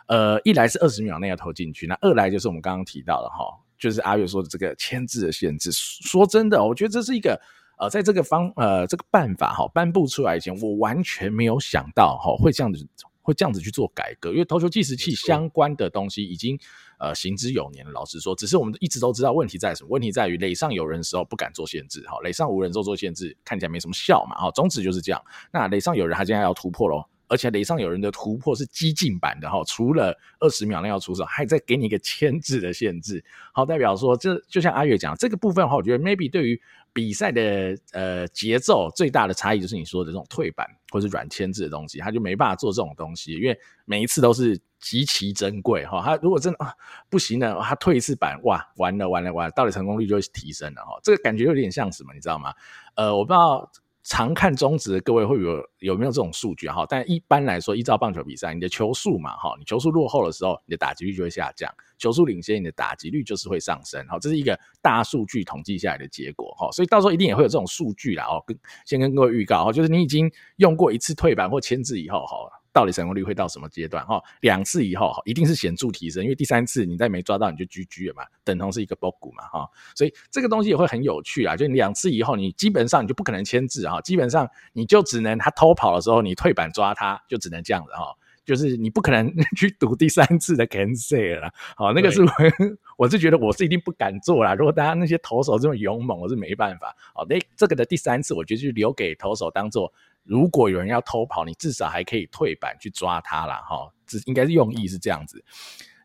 [0.07, 3.66] 呃，一来是二十秒内要投进去，那二来就是我们刚刚提到的哈。
[3.79, 7.41] 就是阿月说的这个签字的限制，说真的，我觉得这是一个
[7.79, 12.87] 呃，在这个方呃这个办法哈颁布出来以前，我完全没有想到哈会这样子
[13.23, 16.59] 会这样子去做改革，因为投球计时器相关的东西已经
[16.99, 17.91] 呃行之有年了。
[17.91, 25.21] 老实说，只是我们一直都知道问题在什么，问题在于垒上有人的时候不敢做限制，哈，垒上无人做做限制看起来没什么效嘛，哈，宗旨就是这样。
[25.53, 27.05] 那垒上有人，他现在要突破喽。
[27.29, 36.61] 而且垒上有人的突破是激进版的哈，除了二十秒内要出手，还在给你一个牵制的限制，好，代表说这就像阿月讲这个部分的话，我觉得 maybe 对于
[36.93, 46.01] 比赛的呃节奏最大的差异就是你说的这种退板或是软牵制的东西，他就没办法做这种东西，因为每一次都是极其珍贵哈。
[46.03, 46.73] 他如果真的啊
[47.11, 50.99] 不行了，他退一次板，哇，完了完了完了，到底成功率就会提升了哈。
[51.03, 52.55] 这个感觉有点像什么，你知道吗？
[52.95, 53.71] 呃，我不知道。
[54.09, 56.87] 常看中职的各位会有有没有这种数据哈？
[56.89, 64.07] 但一般来说，依照棒球比赛，你的球速嘛哈，你球速落后的时候，你的打击率就会下降；球速领先，你的打击率就是会上升。
[64.07, 66.71] 好，这是一个大数据统计下来的结果哈。
[66.71, 68.41] 所以到时候一定也会有这种数据啦哦。
[68.47, 72.37] 跟先跟各位预告哈，就是你已经用过一次退板或签字以后哈。
[72.77, 74.05] 到底成功率会到什么阶段？
[74.05, 81.57] 哈，两次以后一定是显著提升，因为第三次你再没抓到你就 GG 了嘛，等同是一个 bug 嘛，哈，所以这个东西也会很有趣啊。
[81.57, 88.15] 就两次以后，你基本上你就不可能牵制哈，基本上你就只能他偷跑的时候，你退板抓他，就只能这样子哈，
[88.47, 91.53] 就是你不可能 去赌第三次的 cancel 了。
[91.77, 92.31] 好，那个是我
[92.97, 94.55] 我是觉得我是一定不敢做啦。
[94.55, 96.95] 如果大家那些投手这么勇猛，我是没办法。
[97.13, 99.93] 好，那这个的第三次，我觉得就留给投手当做。
[100.23, 103.57] 如果有人要偷跑，你至少还可以退板去抓他啦。
[103.69, 105.45] 哈，这应该是用意是这样子。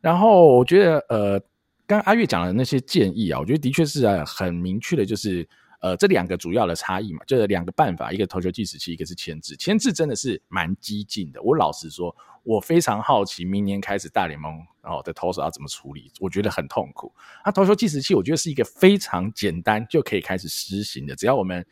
[0.02, 1.40] 然后我觉得，呃，
[1.88, 5.48] 刚刚阿月讲的那些建议啊，我觉得的确是啊，很明确的，就是
[5.82, 9.56] 呃，这两个主要的差异嘛，就是两个办法，一个投球计时器，一个是牵制。
[9.58, 11.42] 牵制真的是蛮激进的。
[11.42, 17.14] 我老实说，我非常好奇，明年开始大联盟然后的投手要怎么处理，我觉得很痛苦。
[17.46, 21.66] 那投球计时器，我觉得是一个非常简单就可以开始实行的，只要我们。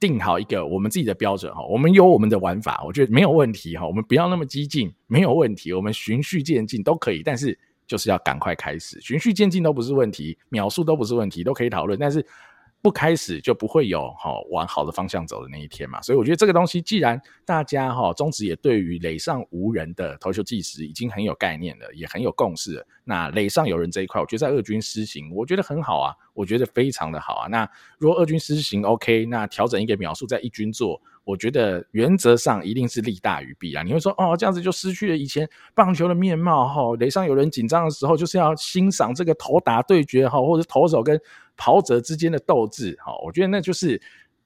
[0.00, 3.86] 定好一个我们自己的标准哈，我们有我们的玩法，我觉得没有问题哈。
[3.86, 7.22] 我们不要那么激进，没有问题，我们循序渐进都可以。
[7.22, 11.96] 但是就是要赶快开始，循序渐进都不是问题，秒数都不是问题，都可以讨论。
[11.96, 12.26] 但是
[12.82, 16.02] 不开始就不会有哈往好的方向走的那一天嘛。
[16.02, 22.86] 所以我觉得这个东西，既然大家哈中职也对于垒上无人的投球计时已经很有概念了，也很有共识了。
[23.04, 27.46] 那垒上有人这一块，我觉得在二军施行，我觉得很好啊，我觉得非常的好啊。
[27.46, 27.68] 那
[27.98, 33.82] 如果二军施行 OK，那调整一个秒数在一军做，我觉得原则上一定是利大于弊啊。
[33.82, 36.96] 你会说哦，这样子就失去了以前棒球的面貌哈。
[36.98, 41.20] 雷上有人紧张的时候，就是要欣赏这个投打对决哈，或者投手跟
[41.56, 43.12] 跑者之间的斗志哈。
[43.24, 44.00] 我觉得那就是。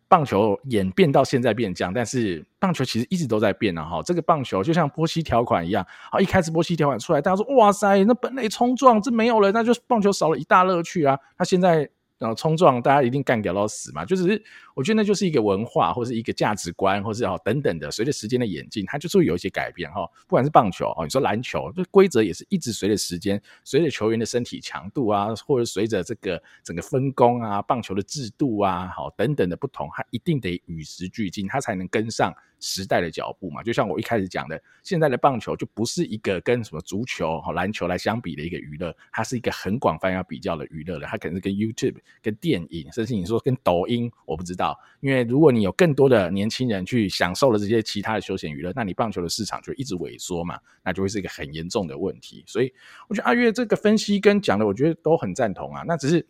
[0.09, 3.83] 棒球演变到现在变这样，但是棒球其实一直都在变啊。
[3.83, 11.19] 哈，这个棒球就像波西条款一样，好，一开始波西条款出来，大家说哇塞，那本垒冲撞这没有了，那就是棒球少了一大乐趣啊。
[11.37, 11.91] 他现在。
[12.19, 14.05] 然后冲撞，大家一定干掉到死嘛？
[14.05, 14.43] 就是
[14.75, 17.91] 我觉得那就是一个文化，或是一个价值观，或是哦等等的。
[17.91, 20.07] 随着时间的演进，它就是会有一些改变哈。
[20.27, 33.62] 不管是棒球哦，你说篮球，这规则也是一直随着时间，随着球员的身体强度啊，或者随着这个整个分工啊，棒球的制度啊，好等等的不同，它一定得与时俱进，它才能跟上时代的脚步嘛。
[33.62, 41.97] 就像我一开始讲的，现在的棒球就不是一个跟什么足球、好篮球来相比的一个娱乐，它是一个很广泛要比较的娱乐的，它可能是跟 YouTube。
[42.23, 52.42] 跟电影，甚至你说跟抖音，我不知道，因为如果你有更多的年轻人去享受了这些其他的休闲娱乐，那你棒球的市场就一直萎缩嘛，那就会是一个很严重的问题。
[52.47, 52.73] 所以
[53.09, 55.85] 我觉得阿月这个分析跟讲的，我觉得都很赞同啊。
[55.87, 56.27] 那只是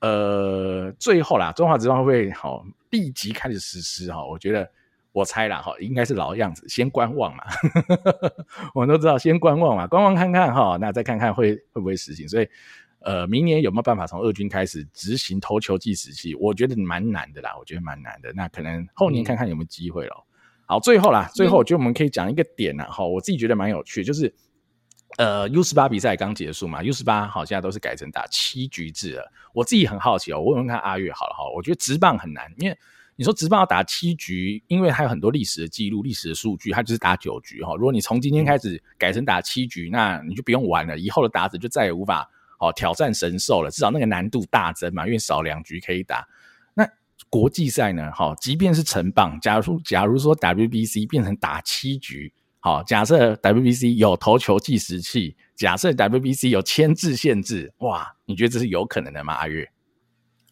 [0.00, 4.24] 呃，最后啦，中华职棒会不会好立即开始实施哈？
[4.24, 4.68] 我觉得
[5.18, 7.44] 我猜啦哈，应该是老样子，先观望嘛。
[8.74, 12.28] 我们都知道，先观望嘛，观望看看哈，那再看看会会不会实行。
[12.28, 12.48] 所以。
[13.00, 16.34] 呃，明年有没有办法从二军开始执行投球计时器？
[16.34, 18.32] 我觉得蛮难的啦，我觉得蛮难的。
[18.34, 20.26] 那可能后年看看有没有机会咯。
[20.66, 22.86] 好，最后啦，最后我觉得我们可以讲一个点啦。
[22.86, 24.34] 哈，我自己觉得蛮有趣，就是
[25.16, 29.32] 呃 U 十八比赛刚结束嘛，U 十八好，现在都是改成打七局制了。
[29.54, 31.44] 我自己很好奇哦，我问问看阿月好了哈。
[31.54, 32.76] 我觉得直棒很难，因为
[33.18, 37.74] 你说直棒要打七局，因为它有很多历史的记录、历史的数据，它就是打九局哈。
[37.74, 42.30] 如果你从今天开始改成打七局，那你就不用玩了，以后的打者就再也无法。
[42.60, 46.26] 哦，挑战神兽了，至少那个难度大增嘛，因为少两局可以打。
[46.74, 46.84] 那
[47.28, 48.10] 国际赛呢？
[48.18, 59.34] 哦，即便是成棒，假如假如说 WBC 变成打七局，好，假设 WBC 有投球计时器，假设 WBC 有牵制限制，哇，你觉得这是有可能的吗？
[59.34, 59.70] 阿月？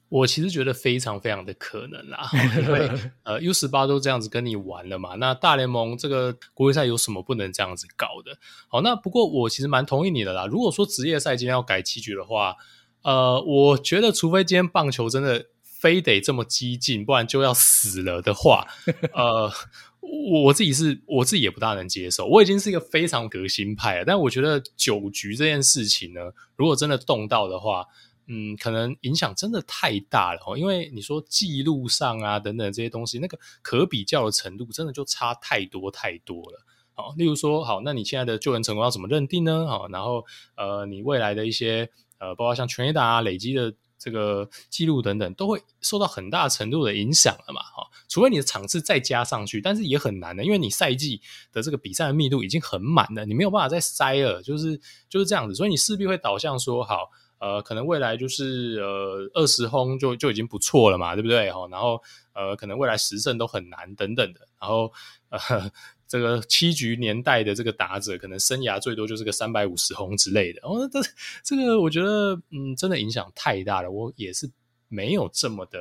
[0.08, 2.28] 我其实觉得非常非常的可能啦，
[2.62, 2.90] 因为
[3.24, 8.38] 呃 U 十八都这样子跟你玩了嘛，那大联盟这个国际赛有什么不能这样子搞的？
[8.68, 10.46] 好，那不过我其实蛮同意你的啦。
[10.46, 12.56] 如果说职业赛今天要改七局的话，
[13.02, 15.46] 呃，我觉得除非今天棒球真的。
[15.78, 18.66] 非得这么激进，不然就要死了的话，
[19.12, 19.52] 呃，
[20.00, 22.26] 我我自己是我自己也不大能接受。
[22.26, 27.84] 我已经是一个非常革新派了，但我觉得九局这件事情呢，如果真的动到的话，
[28.26, 30.56] 嗯，可能影响真的太大了哦。
[30.56, 36.64] 因为你说记录上啊等等这些东西，那个可比较的程度真的就差太多太多了。
[36.92, 39.66] 好，例如说，好，那你现在的救援成功要怎么认定呢？
[39.66, 40.24] 好，然后
[40.56, 47.60] 呃，你未来的一些呃，包括像全垒打啊累积的这个记录等等，都会受到很大程度的影响了嘛。
[47.60, 51.20] 哈，除非你的场次再加上去，但是也很难的，因为你赛季
[51.52, 61.50] 的这个比赛的密度已经很满了，你没有办法再塞了，就是就是这样子，所以你势必会导向说，好，呃，可能未来就是呃二十轰就就已经不错了嘛，对不对？
[61.50, 64.92] 哈，然后呃，可能未来十胜都很难等等的，然后
[65.30, 65.70] 呃。
[66.08, 70.60] 这个七局年代的这个打者，可能生涯最多就是个三百五十轰之类的。
[70.62, 71.00] 哦，这
[71.42, 73.90] 这个我觉得，嗯，真的影响太大了。
[73.90, 74.48] 我也是
[74.86, 75.80] 没有这么的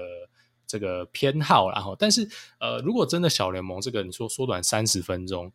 [0.65, 2.27] 这个偏好，然后，但是
[2.59, 5.51] 呃，如果真的小联盟这个你说缩短三十分钟。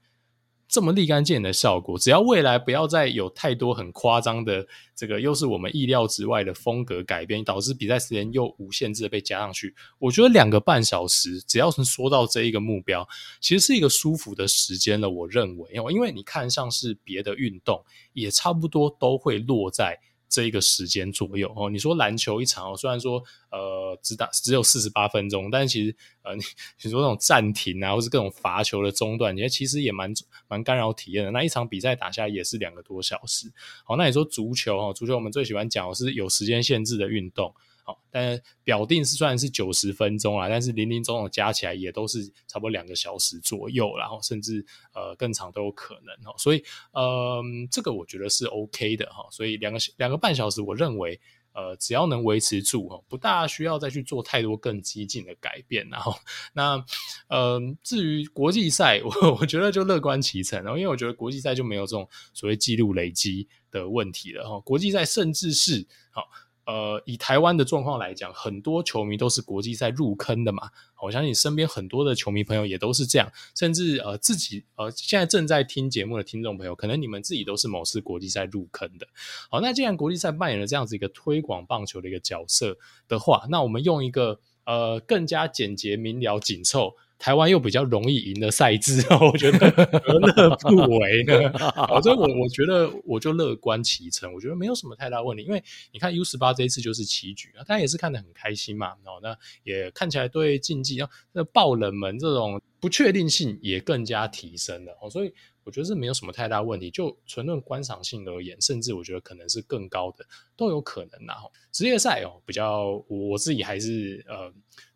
[0.70, 4.64] 这么立竿见影的效果，只要未来不要再有太多很夸张的
[4.94, 9.74] 这个，又是我们意料之外的风格改变，导致比赛时间又无限制的被加上去。
[9.98, 13.08] 我觉得两个半小时，只要是说到这一个目标，
[13.40, 15.10] 其实是一个舒服的时间了。
[15.10, 19.98] 我认为，因为你看像是别的运动，也差不多都会落在。
[20.30, 26.42] 这一个时间左右哦，你说篮球一场哦，虽然说呃只打只有四十八分钟，但是其实呃你
[26.82, 30.14] 你说那种暂停啊，或是各种罚球的中断，你其实也蛮
[30.48, 31.32] 蛮干扰体验的。
[31.32, 33.52] 那一场比赛打下来也是两个多小时。
[33.84, 37.52] 好，那你说足球哦，足球我们最喜欢讲的是有时间限制的运动。
[37.84, 44.64] 好但表定是算是九十分钟啊，但是零零总总加起来也都是差不多两个小时左右，然后甚至
[44.94, 46.34] 呃更长都有可能哦。
[46.36, 46.62] 所以
[46.92, 49.26] 呃这个我觉得是 OK 的哈。
[49.30, 51.20] 所以两个两个半小时，我认为
[51.52, 55.88] 呃只要能维持住哈，不大需要再去做太多更激进的改变。
[55.88, 56.14] 然后
[56.52, 56.84] 那
[57.28, 64.60] 呃至于国际赛， 我我觉得就乐观其成，然后因为我觉得国际赛就没有这种所谓记录累积的问题了哈。
[64.60, 66.28] 国际赛甚至是好。
[66.70, 70.70] 呃，以台湾的状况来讲，很多球迷都是国际赛入坑的嘛。
[71.02, 79.08] 我相信身边很多的球迷朋友也都是这样，甚至呃自己呃现在正在听节目的听众朋友，可能你们自己都是某次国际赛入坑的。
[79.50, 86.94] 好，那既然国际赛扮演了这样子一个推广棒球的一个角色的话，那我们用一个呃更加简洁明了、紧凑。
[87.20, 91.52] 台湾又比较容易赢的赛制， 我觉得何乐不为呢？
[92.02, 95.44] 所以我我觉得我就乐观其成，我觉得没有什么太大问题。
[95.44, 95.62] 因为
[95.92, 98.92] 你看 U 十八这一次就是棋局啊，大家也是看得很开心嘛。
[99.04, 104.96] 哦，那也看起来对竞技啊，那爆冷门这种不确定性也更加提升了。
[105.02, 105.30] 哦，所以
[105.62, 106.90] 我觉得是没有什么太大问题。
[106.90, 110.24] 就纯论观赏性而言，甚至我觉得可能是更高的
[110.56, 111.26] 都有可能。
[111.26, 114.50] 然后职业赛哦，比较我自己还是呃。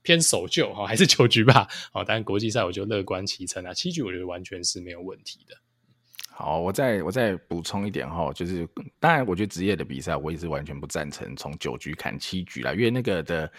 [0.04, 1.66] 偏守旧哈，还是九局吧。
[1.92, 5.56] 好，但国际赛我就乐观其成啊，七局我觉得完全是没有问题的。
[6.30, 8.68] 好，我再我再补充一点哈，就是
[9.00, 13.50] 当然，我觉得职业的比赛我也是完全不赞成从九局砍七局了，因为那个的。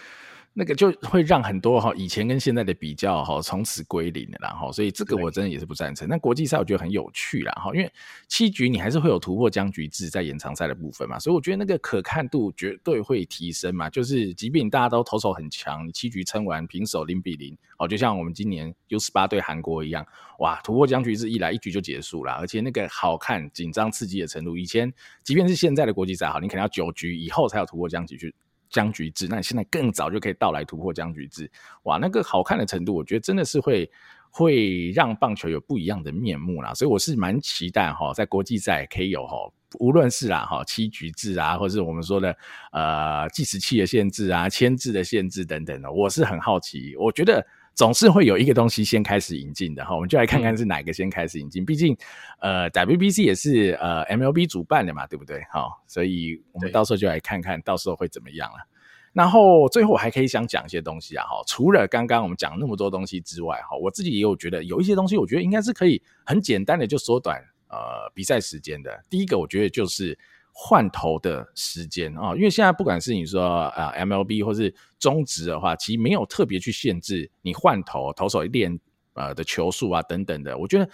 [0.58, 6.08] 那个就会让很多哈以前跟现在的比较哈从此归零的，然后所以这个我真的也是不赞成。
[6.08, 7.92] 那国际赛我觉得很有趣啦哈，因为
[8.26, 13.90] 七局你还是会有突破僵局制在延长赛的部分嘛，所以我觉得那个可看度绝对会提升嘛。
[13.90, 20.06] 就是即便大家都投手很强，你七局撑完平手零比零，哦，就像我们今年 U 十八对韩国一样，
[20.38, 24.90] 哇，突破僵局制一来一局就结束了，而且那个好看、紧张、刺激的程度，以前
[25.22, 28.34] 即便是现在的国际赛哈，你可能要九局以后才有突破僵局去。
[28.70, 31.50] 僵局制，那你现在更早就可以到来突破僵局制，
[31.84, 33.90] 哇，那个好看的程度，我觉得真的是会
[34.30, 39.36] 会让棒球有不一样的面目啦，所以我是蛮期待哈，在国际赛可以有哈，
[39.78, 42.36] 无论是啦哈七局制啊，或者是我们说的
[42.72, 47.46] 呃计时器的限制啊、牵制的限制等等的，我是很好奇，我觉得。
[47.76, 51.62] 总是会有一个东西先开始引进的哈，我们就来看看是哪个先开始引进。
[51.62, 51.94] 毕竟，
[52.40, 55.44] 呃，WBC 也是呃 MLB 主办的嘛，对不对？
[55.52, 58.66] 好，所以我们到时候就来看看到时候会怎么样了。
[59.12, 69.04] 然后最后我还可以想讲一些东西啊，哈，除了刚刚我们讲那么多东西之外，哈，我自己也有觉得有一些东西，我觉得应该是可以很简单的就缩短呃比赛时间的。
[69.10, 70.18] 第一个，我觉得就是。
[70.58, 78.80] 换投的时间啊，因为现在不管是你说啊 MLB 或是中职的话，其实没有特别去限制你换投投手练
[79.12, 80.56] 呃的球数啊等等的。
[80.56, 80.88] 我觉得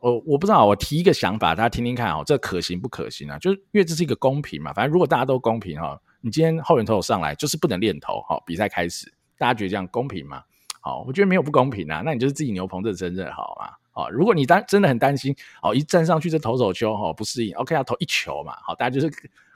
[0.00, 3.38] 我我不知道，我提一个想法，大家听听看哦，这可行不可行啊？
[3.38, 10.42] 就是因为这是一个公平嘛，反正如果大家都公平哈，你今天后援投手上来就是不能练投，好，比赛开始，大家觉得这样公平吗？
[10.82, 13.72] 好，我觉得没有不公平啊，那你就是自己牛棚这真正好吗？
[13.96, 19.10] 啊，如果你担真的很担心，哦，一站上去这投手球哈不适应，OK，要投一球嘛，好，大家就是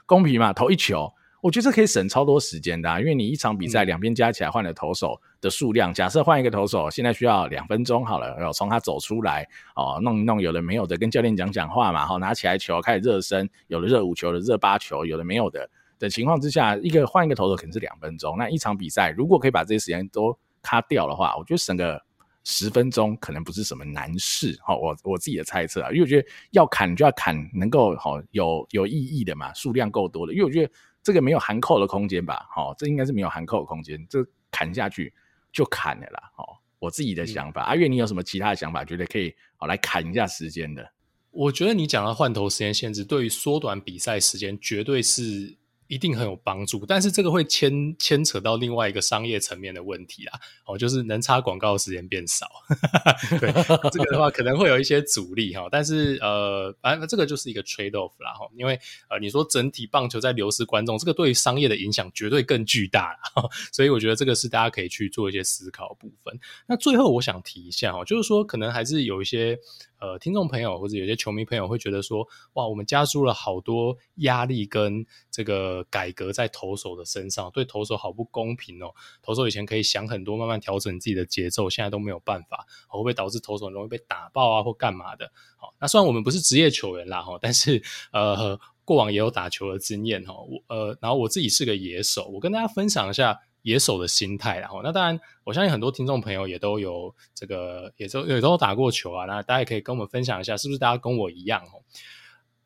[0.07, 15.69] 公平嘛，投一球，我觉得这可以省超多时间的，啊，因为你一场比赛两边加起来换了投手的数量，嗯、假设换一个投手现在需要两分钟好了，然后从他走出来哦，弄一弄有的没有的，跟教练讲讲话嘛，好，拿起来球开始热身，有的热五球，有的热八球，有的没有的
[15.99, 22.01] 的情况之下，一个换一个投手可能是两分钟，那一场比赛如果可以把这些时间都卡掉的话，我觉得省个
[22.43, 30.71] 十分钟可能不是什么难事，好，我我自己的猜测啊，因为我觉得要砍就要砍能够好有有意义的嘛，数量够多的，因为我觉得。
[31.03, 32.47] 这个没有含扣的空间吧？
[32.53, 35.11] 好、哦，这应该是没有含扣的空间，这砍下去
[35.51, 36.31] 就砍了啦。
[36.35, 37.63] 好、哦，我自己的想法。
[37.63, 38.85] 嗯、阿月，你有什么其他的想法？
[38.85, 40.87] 觉得可以好来砍一下时间的？
[41.31, 45.57] 我觉得你讲的换头时间限制，对于缩短比赛时间，绝对是。
[45.91, 50.39] 一定很有帮助，但是这个会牵牵扯到另外一个商业层面的问题啦。
[50.65, 52.47] 哦，就是能插广告的时间变少，
[53.41, 53.51] 对
[53.91, 55.67] 这个的话可能会有一些阻力哈。
[55.69, 58.79] 但是呃，反正这个就是一个 trade off 啦哈，因为
[59.09, 66.33] 呃，你说整体棒球在流失观众，这个对于商业的影响绝对更巨大啦，所以我觉得这个是大家可以去做一些思考部分。
[66.67, 69.59] 那最后我想提一下哈，就是说可能还是有一些。
[70.01, 78.91] 呃，听众朋友或者有些球迷朋友会觉得说，哇，我们加注了好多压力跟这个改革在投手的身上，对投手好不公平哦。
[79.21, 85.31] 投手以前可以想很多，慢慢调整自己的节奏，现在都没有办法，会不会导致投手容易被打爆啊，或干嘛的？
[85.55, 88.59] 好，那虽然我们不是职业球员啦，哈，但是呃，
[88.91, 90.33] 过往也有打球的经验哈。
[90.33, 93.39] 我呃，然后我自己是个野手，我跟大家分享一下。
[93.63, 99.25] 野手的心态，然后那当然，我相信很多听众朋友也都有这个，也都也都打过球啊。
[99.25, 101.85] 那大家也可以跟我们分享一下，是不是大家跟我一样哦？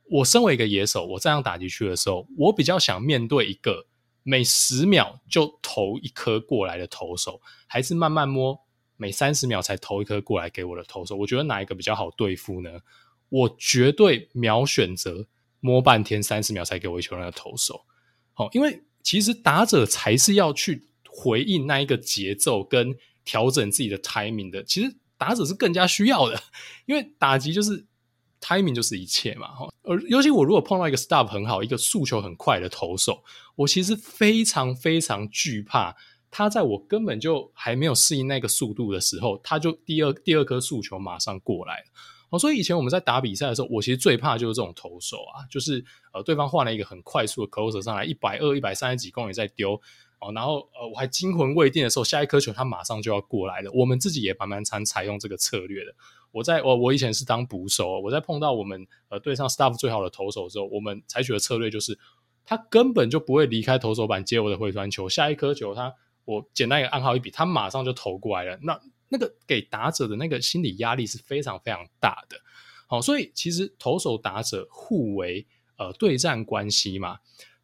[0.10, 3.88] 我身为一个野手，我这样打进去的时候，我比较想面对一个
[4.24, 8.58] 每十秒就投一颗过来的投手，还是慢慢摸
[8.96, 11.18] 每三十秒才投一颗过来给我的投手？
[11.18, 12.70] 我觉得哪一个比较好对付呢？
[13.28, 15.28] 我绝对秒选择
[15.66, 17.86] 摸半天三十秒才给我一球那个投手。
[18.34, 18.84] 好，因为。
[19.06, 24.64] 其实打者才是要去回应那一个节奏跟调整自己的 timing 的。
[24.64, 26.42] 其实打者是更加需要的，
[26.88, 27.86] 因为打击就是
[28.42, 29.50] timing 就是一切嘛。
[29.84, 33.24] 而尤其我如果碰到一个 stop 很好、一个速球很快的投手，
[33.58, 35.96] 我其实非常非常惧怕
[36.32, 41.86] 他在我根本就还没有适应那个速度的时候，他就第二第二颗速球马上过来了。
[42.38, 45.84] 所以以前我们在打比赛的时候，我其实最怕就是这种投手啊，就是
[46.14, 49.80] 呃，对方换了一个很快速的 closer 上来，一百二、一百三十几公里在丢
[50.20, 53.72] 哦，然后呃，我还惊魂未定的时候，下一颗球他马上就要过来了。
[53.74, 55.94] 我们自己也蛮蛮常采用这个策略的。
[56.32, 61.98] 我在我我以前是当捕手，我在碰到我们呃对上 staff 最好的投手之后，我们采取的策略就是，
[62.44, 65.94] 他根本就不会离开投手板接我的回传球，下一颗球他
[66.26, 68.60] 我简单一个暗号一比，他马上就投过来了。
[68.64, 68.78] 那
[69.10, 72.38] 那个给打者的那个心理压力是非常非常大的，
[72.88, 75.46] 好，所以其实投手打者互为
[75.78, 77.20] 呃对战关系嘛，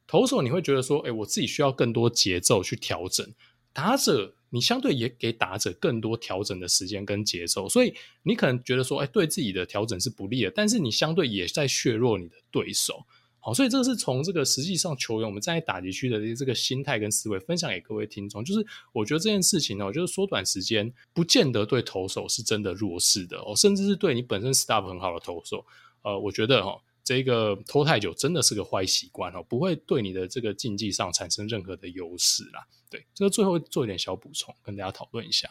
[0.05, 3.33] 投手你会觉得说，哎，我自己需要更多节奏去调整，
[3.73, 13.05] 打者你相对也给打者更多调整的时间跟节奏，所以你可能觉得说，哎，对自己的调整是不利的，但是你相对也在削弱你的对手。
[13.43, 18.45] 好，所以这个是从这个实际上球员我们站在打击区的这个心态跟思维分享给各位听众。
[18.45, 18.63] 就是
[18.93, 25.65] 我觉得这件事情呢，我觉得缩短时间不见得对投手是真的弱势的哦，甚至是对你本身 staff 很好的投手，
[26.03, 32.67] 呃，我觉得哈，这个拖太久真的是个坏习惯哦，不会对你的这个竞技上产生任何的优势啦。
[32.91, 35.49] 对，这个最后做一点小补充，跟大家讨论一下。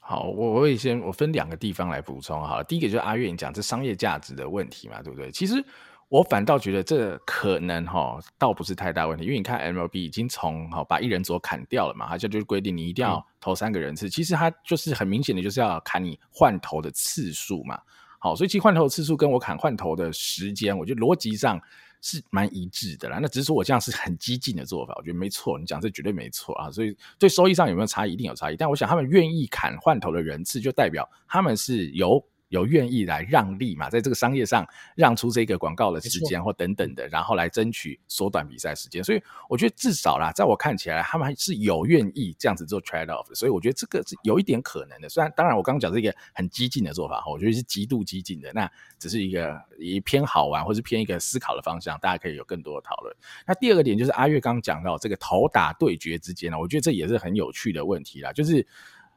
[0.00, 2.60] 好，我我会先我分两个地方来补充哈。
[2.60, 5.30] 第一个就是阿月你讲这商业价值的问题嘛，对不对？
[5.30, 5.64] 其实。
[6.12, 17.80] 我反倒觉得这可能哈，倒不是太大问题，因为你看 MLB 已经从哈把一人左砍掉了嘛，好像就是规定你一定要投三个人次，嗯、其实它就是很明显的就是要砍你换投的次数嘛。
[18.18, 21.58] 好，所以其实换投的次数跟我砍换投的时间，我觉得逻辑上
[22.02, 23.18] 是蛮一致的啦。
[23.18, 26.70] 那只是说我这样是很激进的做法，我觉得没错，你讲这绝对没错啊。
[26.70, 28.56] 所以对收益上有没有差异，一定有差异。
[28.56, 32.22] 但我想他们愿意砍换投的人次，就代表他们是有。
[32.52, 39.02] 有愿意来让利嘛，在这个商业上让出这个广告的时间或等等的，然后来争取缩短比赛时间。
[39.02, 43.34] 所以我觉得至少啦，在我看起来，他们还是有愿意这样子做 trade off 的。
[43.34, 45.08] 所以我觉得这个是有一点可能的。
[45.08, 48.52] 虽然当然我刚刚讲这个很激进的做法哈，我觉得是极度激进的。
[48.52, 53.16] 那只是一个一偏好玩或是偏一个思考的方向，大家可以有更多的讨论。
[53.46, 58.66] 那第二个点就是阿月刚刚讲到这个投打对决之间呢，我觉得这也是很有趣的问题啦，就是。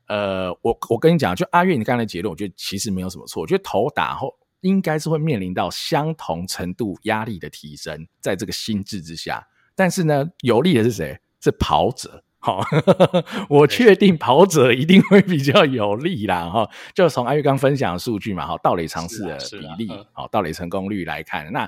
[0.08, 3.42] 呃，我我跟你讲，就阿月你刚才的结论，我觉得其实没有什么错。
[3.42, 9.48] 我觉得投打后应该是会面临到相同程度压力的提升，在这个心智之下。
[9.76, 11.20] 但是呢，有利的是谁？
[11.42, 12.24] 是跑者。
[12.40, 12.64] 好，
[13.50, 16.48] 我确定跑者一定会比较有利啦。
[16.48, 21.68] 哈，就从阿月刚分享的数据嘛，哈，盗垒尝试的比例，好，盗垒成功率来看，那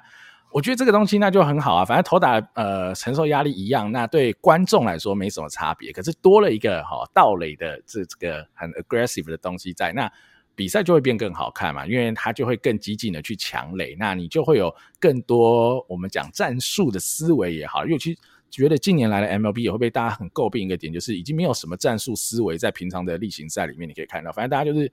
[0.51, 5.91] 我觉得这个东西那就很好啊，反正投打呃承受压力一样，那对观众来说没什么差别。
[5.91, 10.11] 可是多了一个哈盗垒的这这个很 aggressive 的东西在，那
[10.55, 17.85] 比赛就会变更好看嘛，因为他就会更激进的去抢垒，那你就会有更多我们讲战术的思维也好。
[17.85, 18.17] 尤其
[18.49, 24.91] 觉得近年来的 MLB 也会被大家很诟病一个点，就是已经没有什么战术思维在平常的例行赛里面，你可以看到，反正大家就是。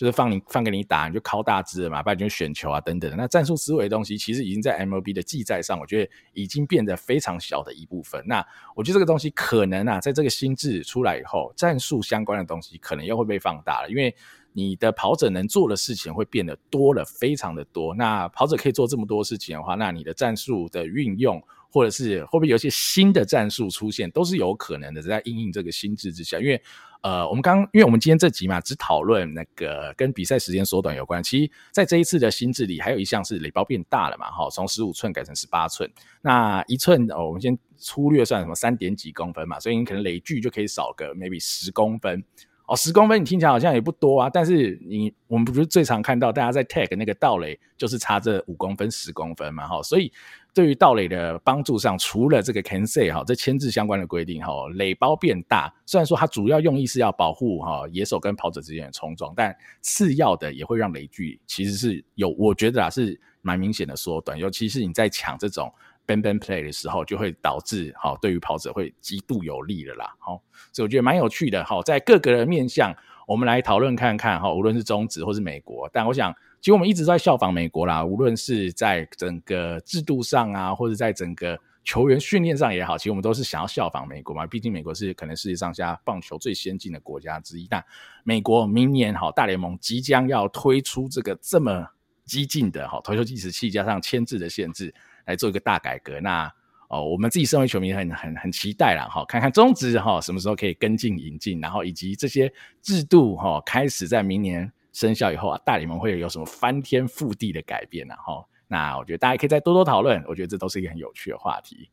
[0.00, 3.14] 就是放你放给你打，你就靠大支了嘛，不然就选球啊等等。
[3.18, 8.24] 那战术思维的东西，其实已经在 MLB 的记载上，我觉得已经变得非常小的一部分。
[8.26, 8.42] 那
[8.74, 14.16] 我觉得这个东西可能啊，在这个心智出来以后，战术相关的东西可能又会被放大了，因为
[14.54, 17.94] 你的跑者能做的事情会变得多了，非常的多。
[17.94, 21.38] 那跑者可以做这么多事情的话，那你的战术的运用，
[21.70, 26.62] 或者是会不会有一些新的战术出现，都是有可能的，在因应这个心智之下，因为。
[27.02, 31.22] 呃，我们刚，因为我们今天这集嘛，只讨论那个跟比赛时间缩短有关。
[31.22, 35.90] 其实，在这一次的新制里，还有一项是垒包变大了嘛，哈，从十五寸改成十八寸。
[36.20, 42.22] 那一寸，哦，我们先粗略算什么三点几公分嘛，所以你可能垒距就可以少个 maybe 十公分。
[42.66, 50.12] 哦，十公分你听起来好像也不多啊，但是你我们不是最常看到大家在 tag 那个道垒，就是差这五公分、十公分嘛，哈，所以。
[50.52, 65.72] 对于盗垒的帮助上，除了这个 can say 哈，这牵制相关的规定哈，垒包变大，虽然说它主要用意是要保护哈野手跟跑者之间的冲撞，但次要的也会让垒距其实是有，我觉得啊是蛮明显的缩短，尤其是你在抢这种
[66.06, 70.42] ban ban play 的时候，就会导致哈对于跑者会极度有利的啦，好，
[70.72, 72.94] 所以我觉得蛮有趣的哈，在各个的面向，
[73.26, 76.34] 我们来讨论看看哈，无论是中职或是美国，但我想。
[76.60, 84.46] 其实我们一直在效仿美国啦，无论是在整个制度上啊，或者在整个球员训练上也好，其实我们都是想要效仿美国嘛。
[84.46, 87.66] 毕竟美国是可能世界上下棒球最先进的国家之一。
[87.70, 87.82] 但
[88.24, 91.86] 美国明年哈大联盟即将要推出这个这么
[92.26, 94.94] 激进的哈投球计时器加上牵制的限制
[95.24, 96.20] 来做一个大改革。
[96.20, 96.52] 那
[96.90, 102.52] 哦，我们自己身为球迷很很很期待啦哈，看看中职哈什么时候可以跟进引进，然后以及这些
[102.82, 104.70] 制度哈开始在明年。
[104.92, 111.90] 生效以后啊，大联盟会有什么翻天覆地的改变然后，那我觉得大家可以再多多讨论，我觉得这都是一个很有趣的话题。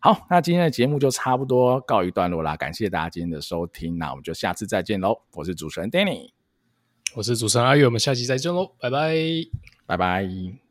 [0.00, 5.22] 好，那今天的节目就差不多告一段落啦，感谢大家今天的收听，那我们就下次再见喽。
[5.32, 6.30] 我是主持人 Danny，
[7.14, 9.14] 我是主持人阿月，我们下期再见喽，拜拜，
[9.86, 10.67] 拜拜。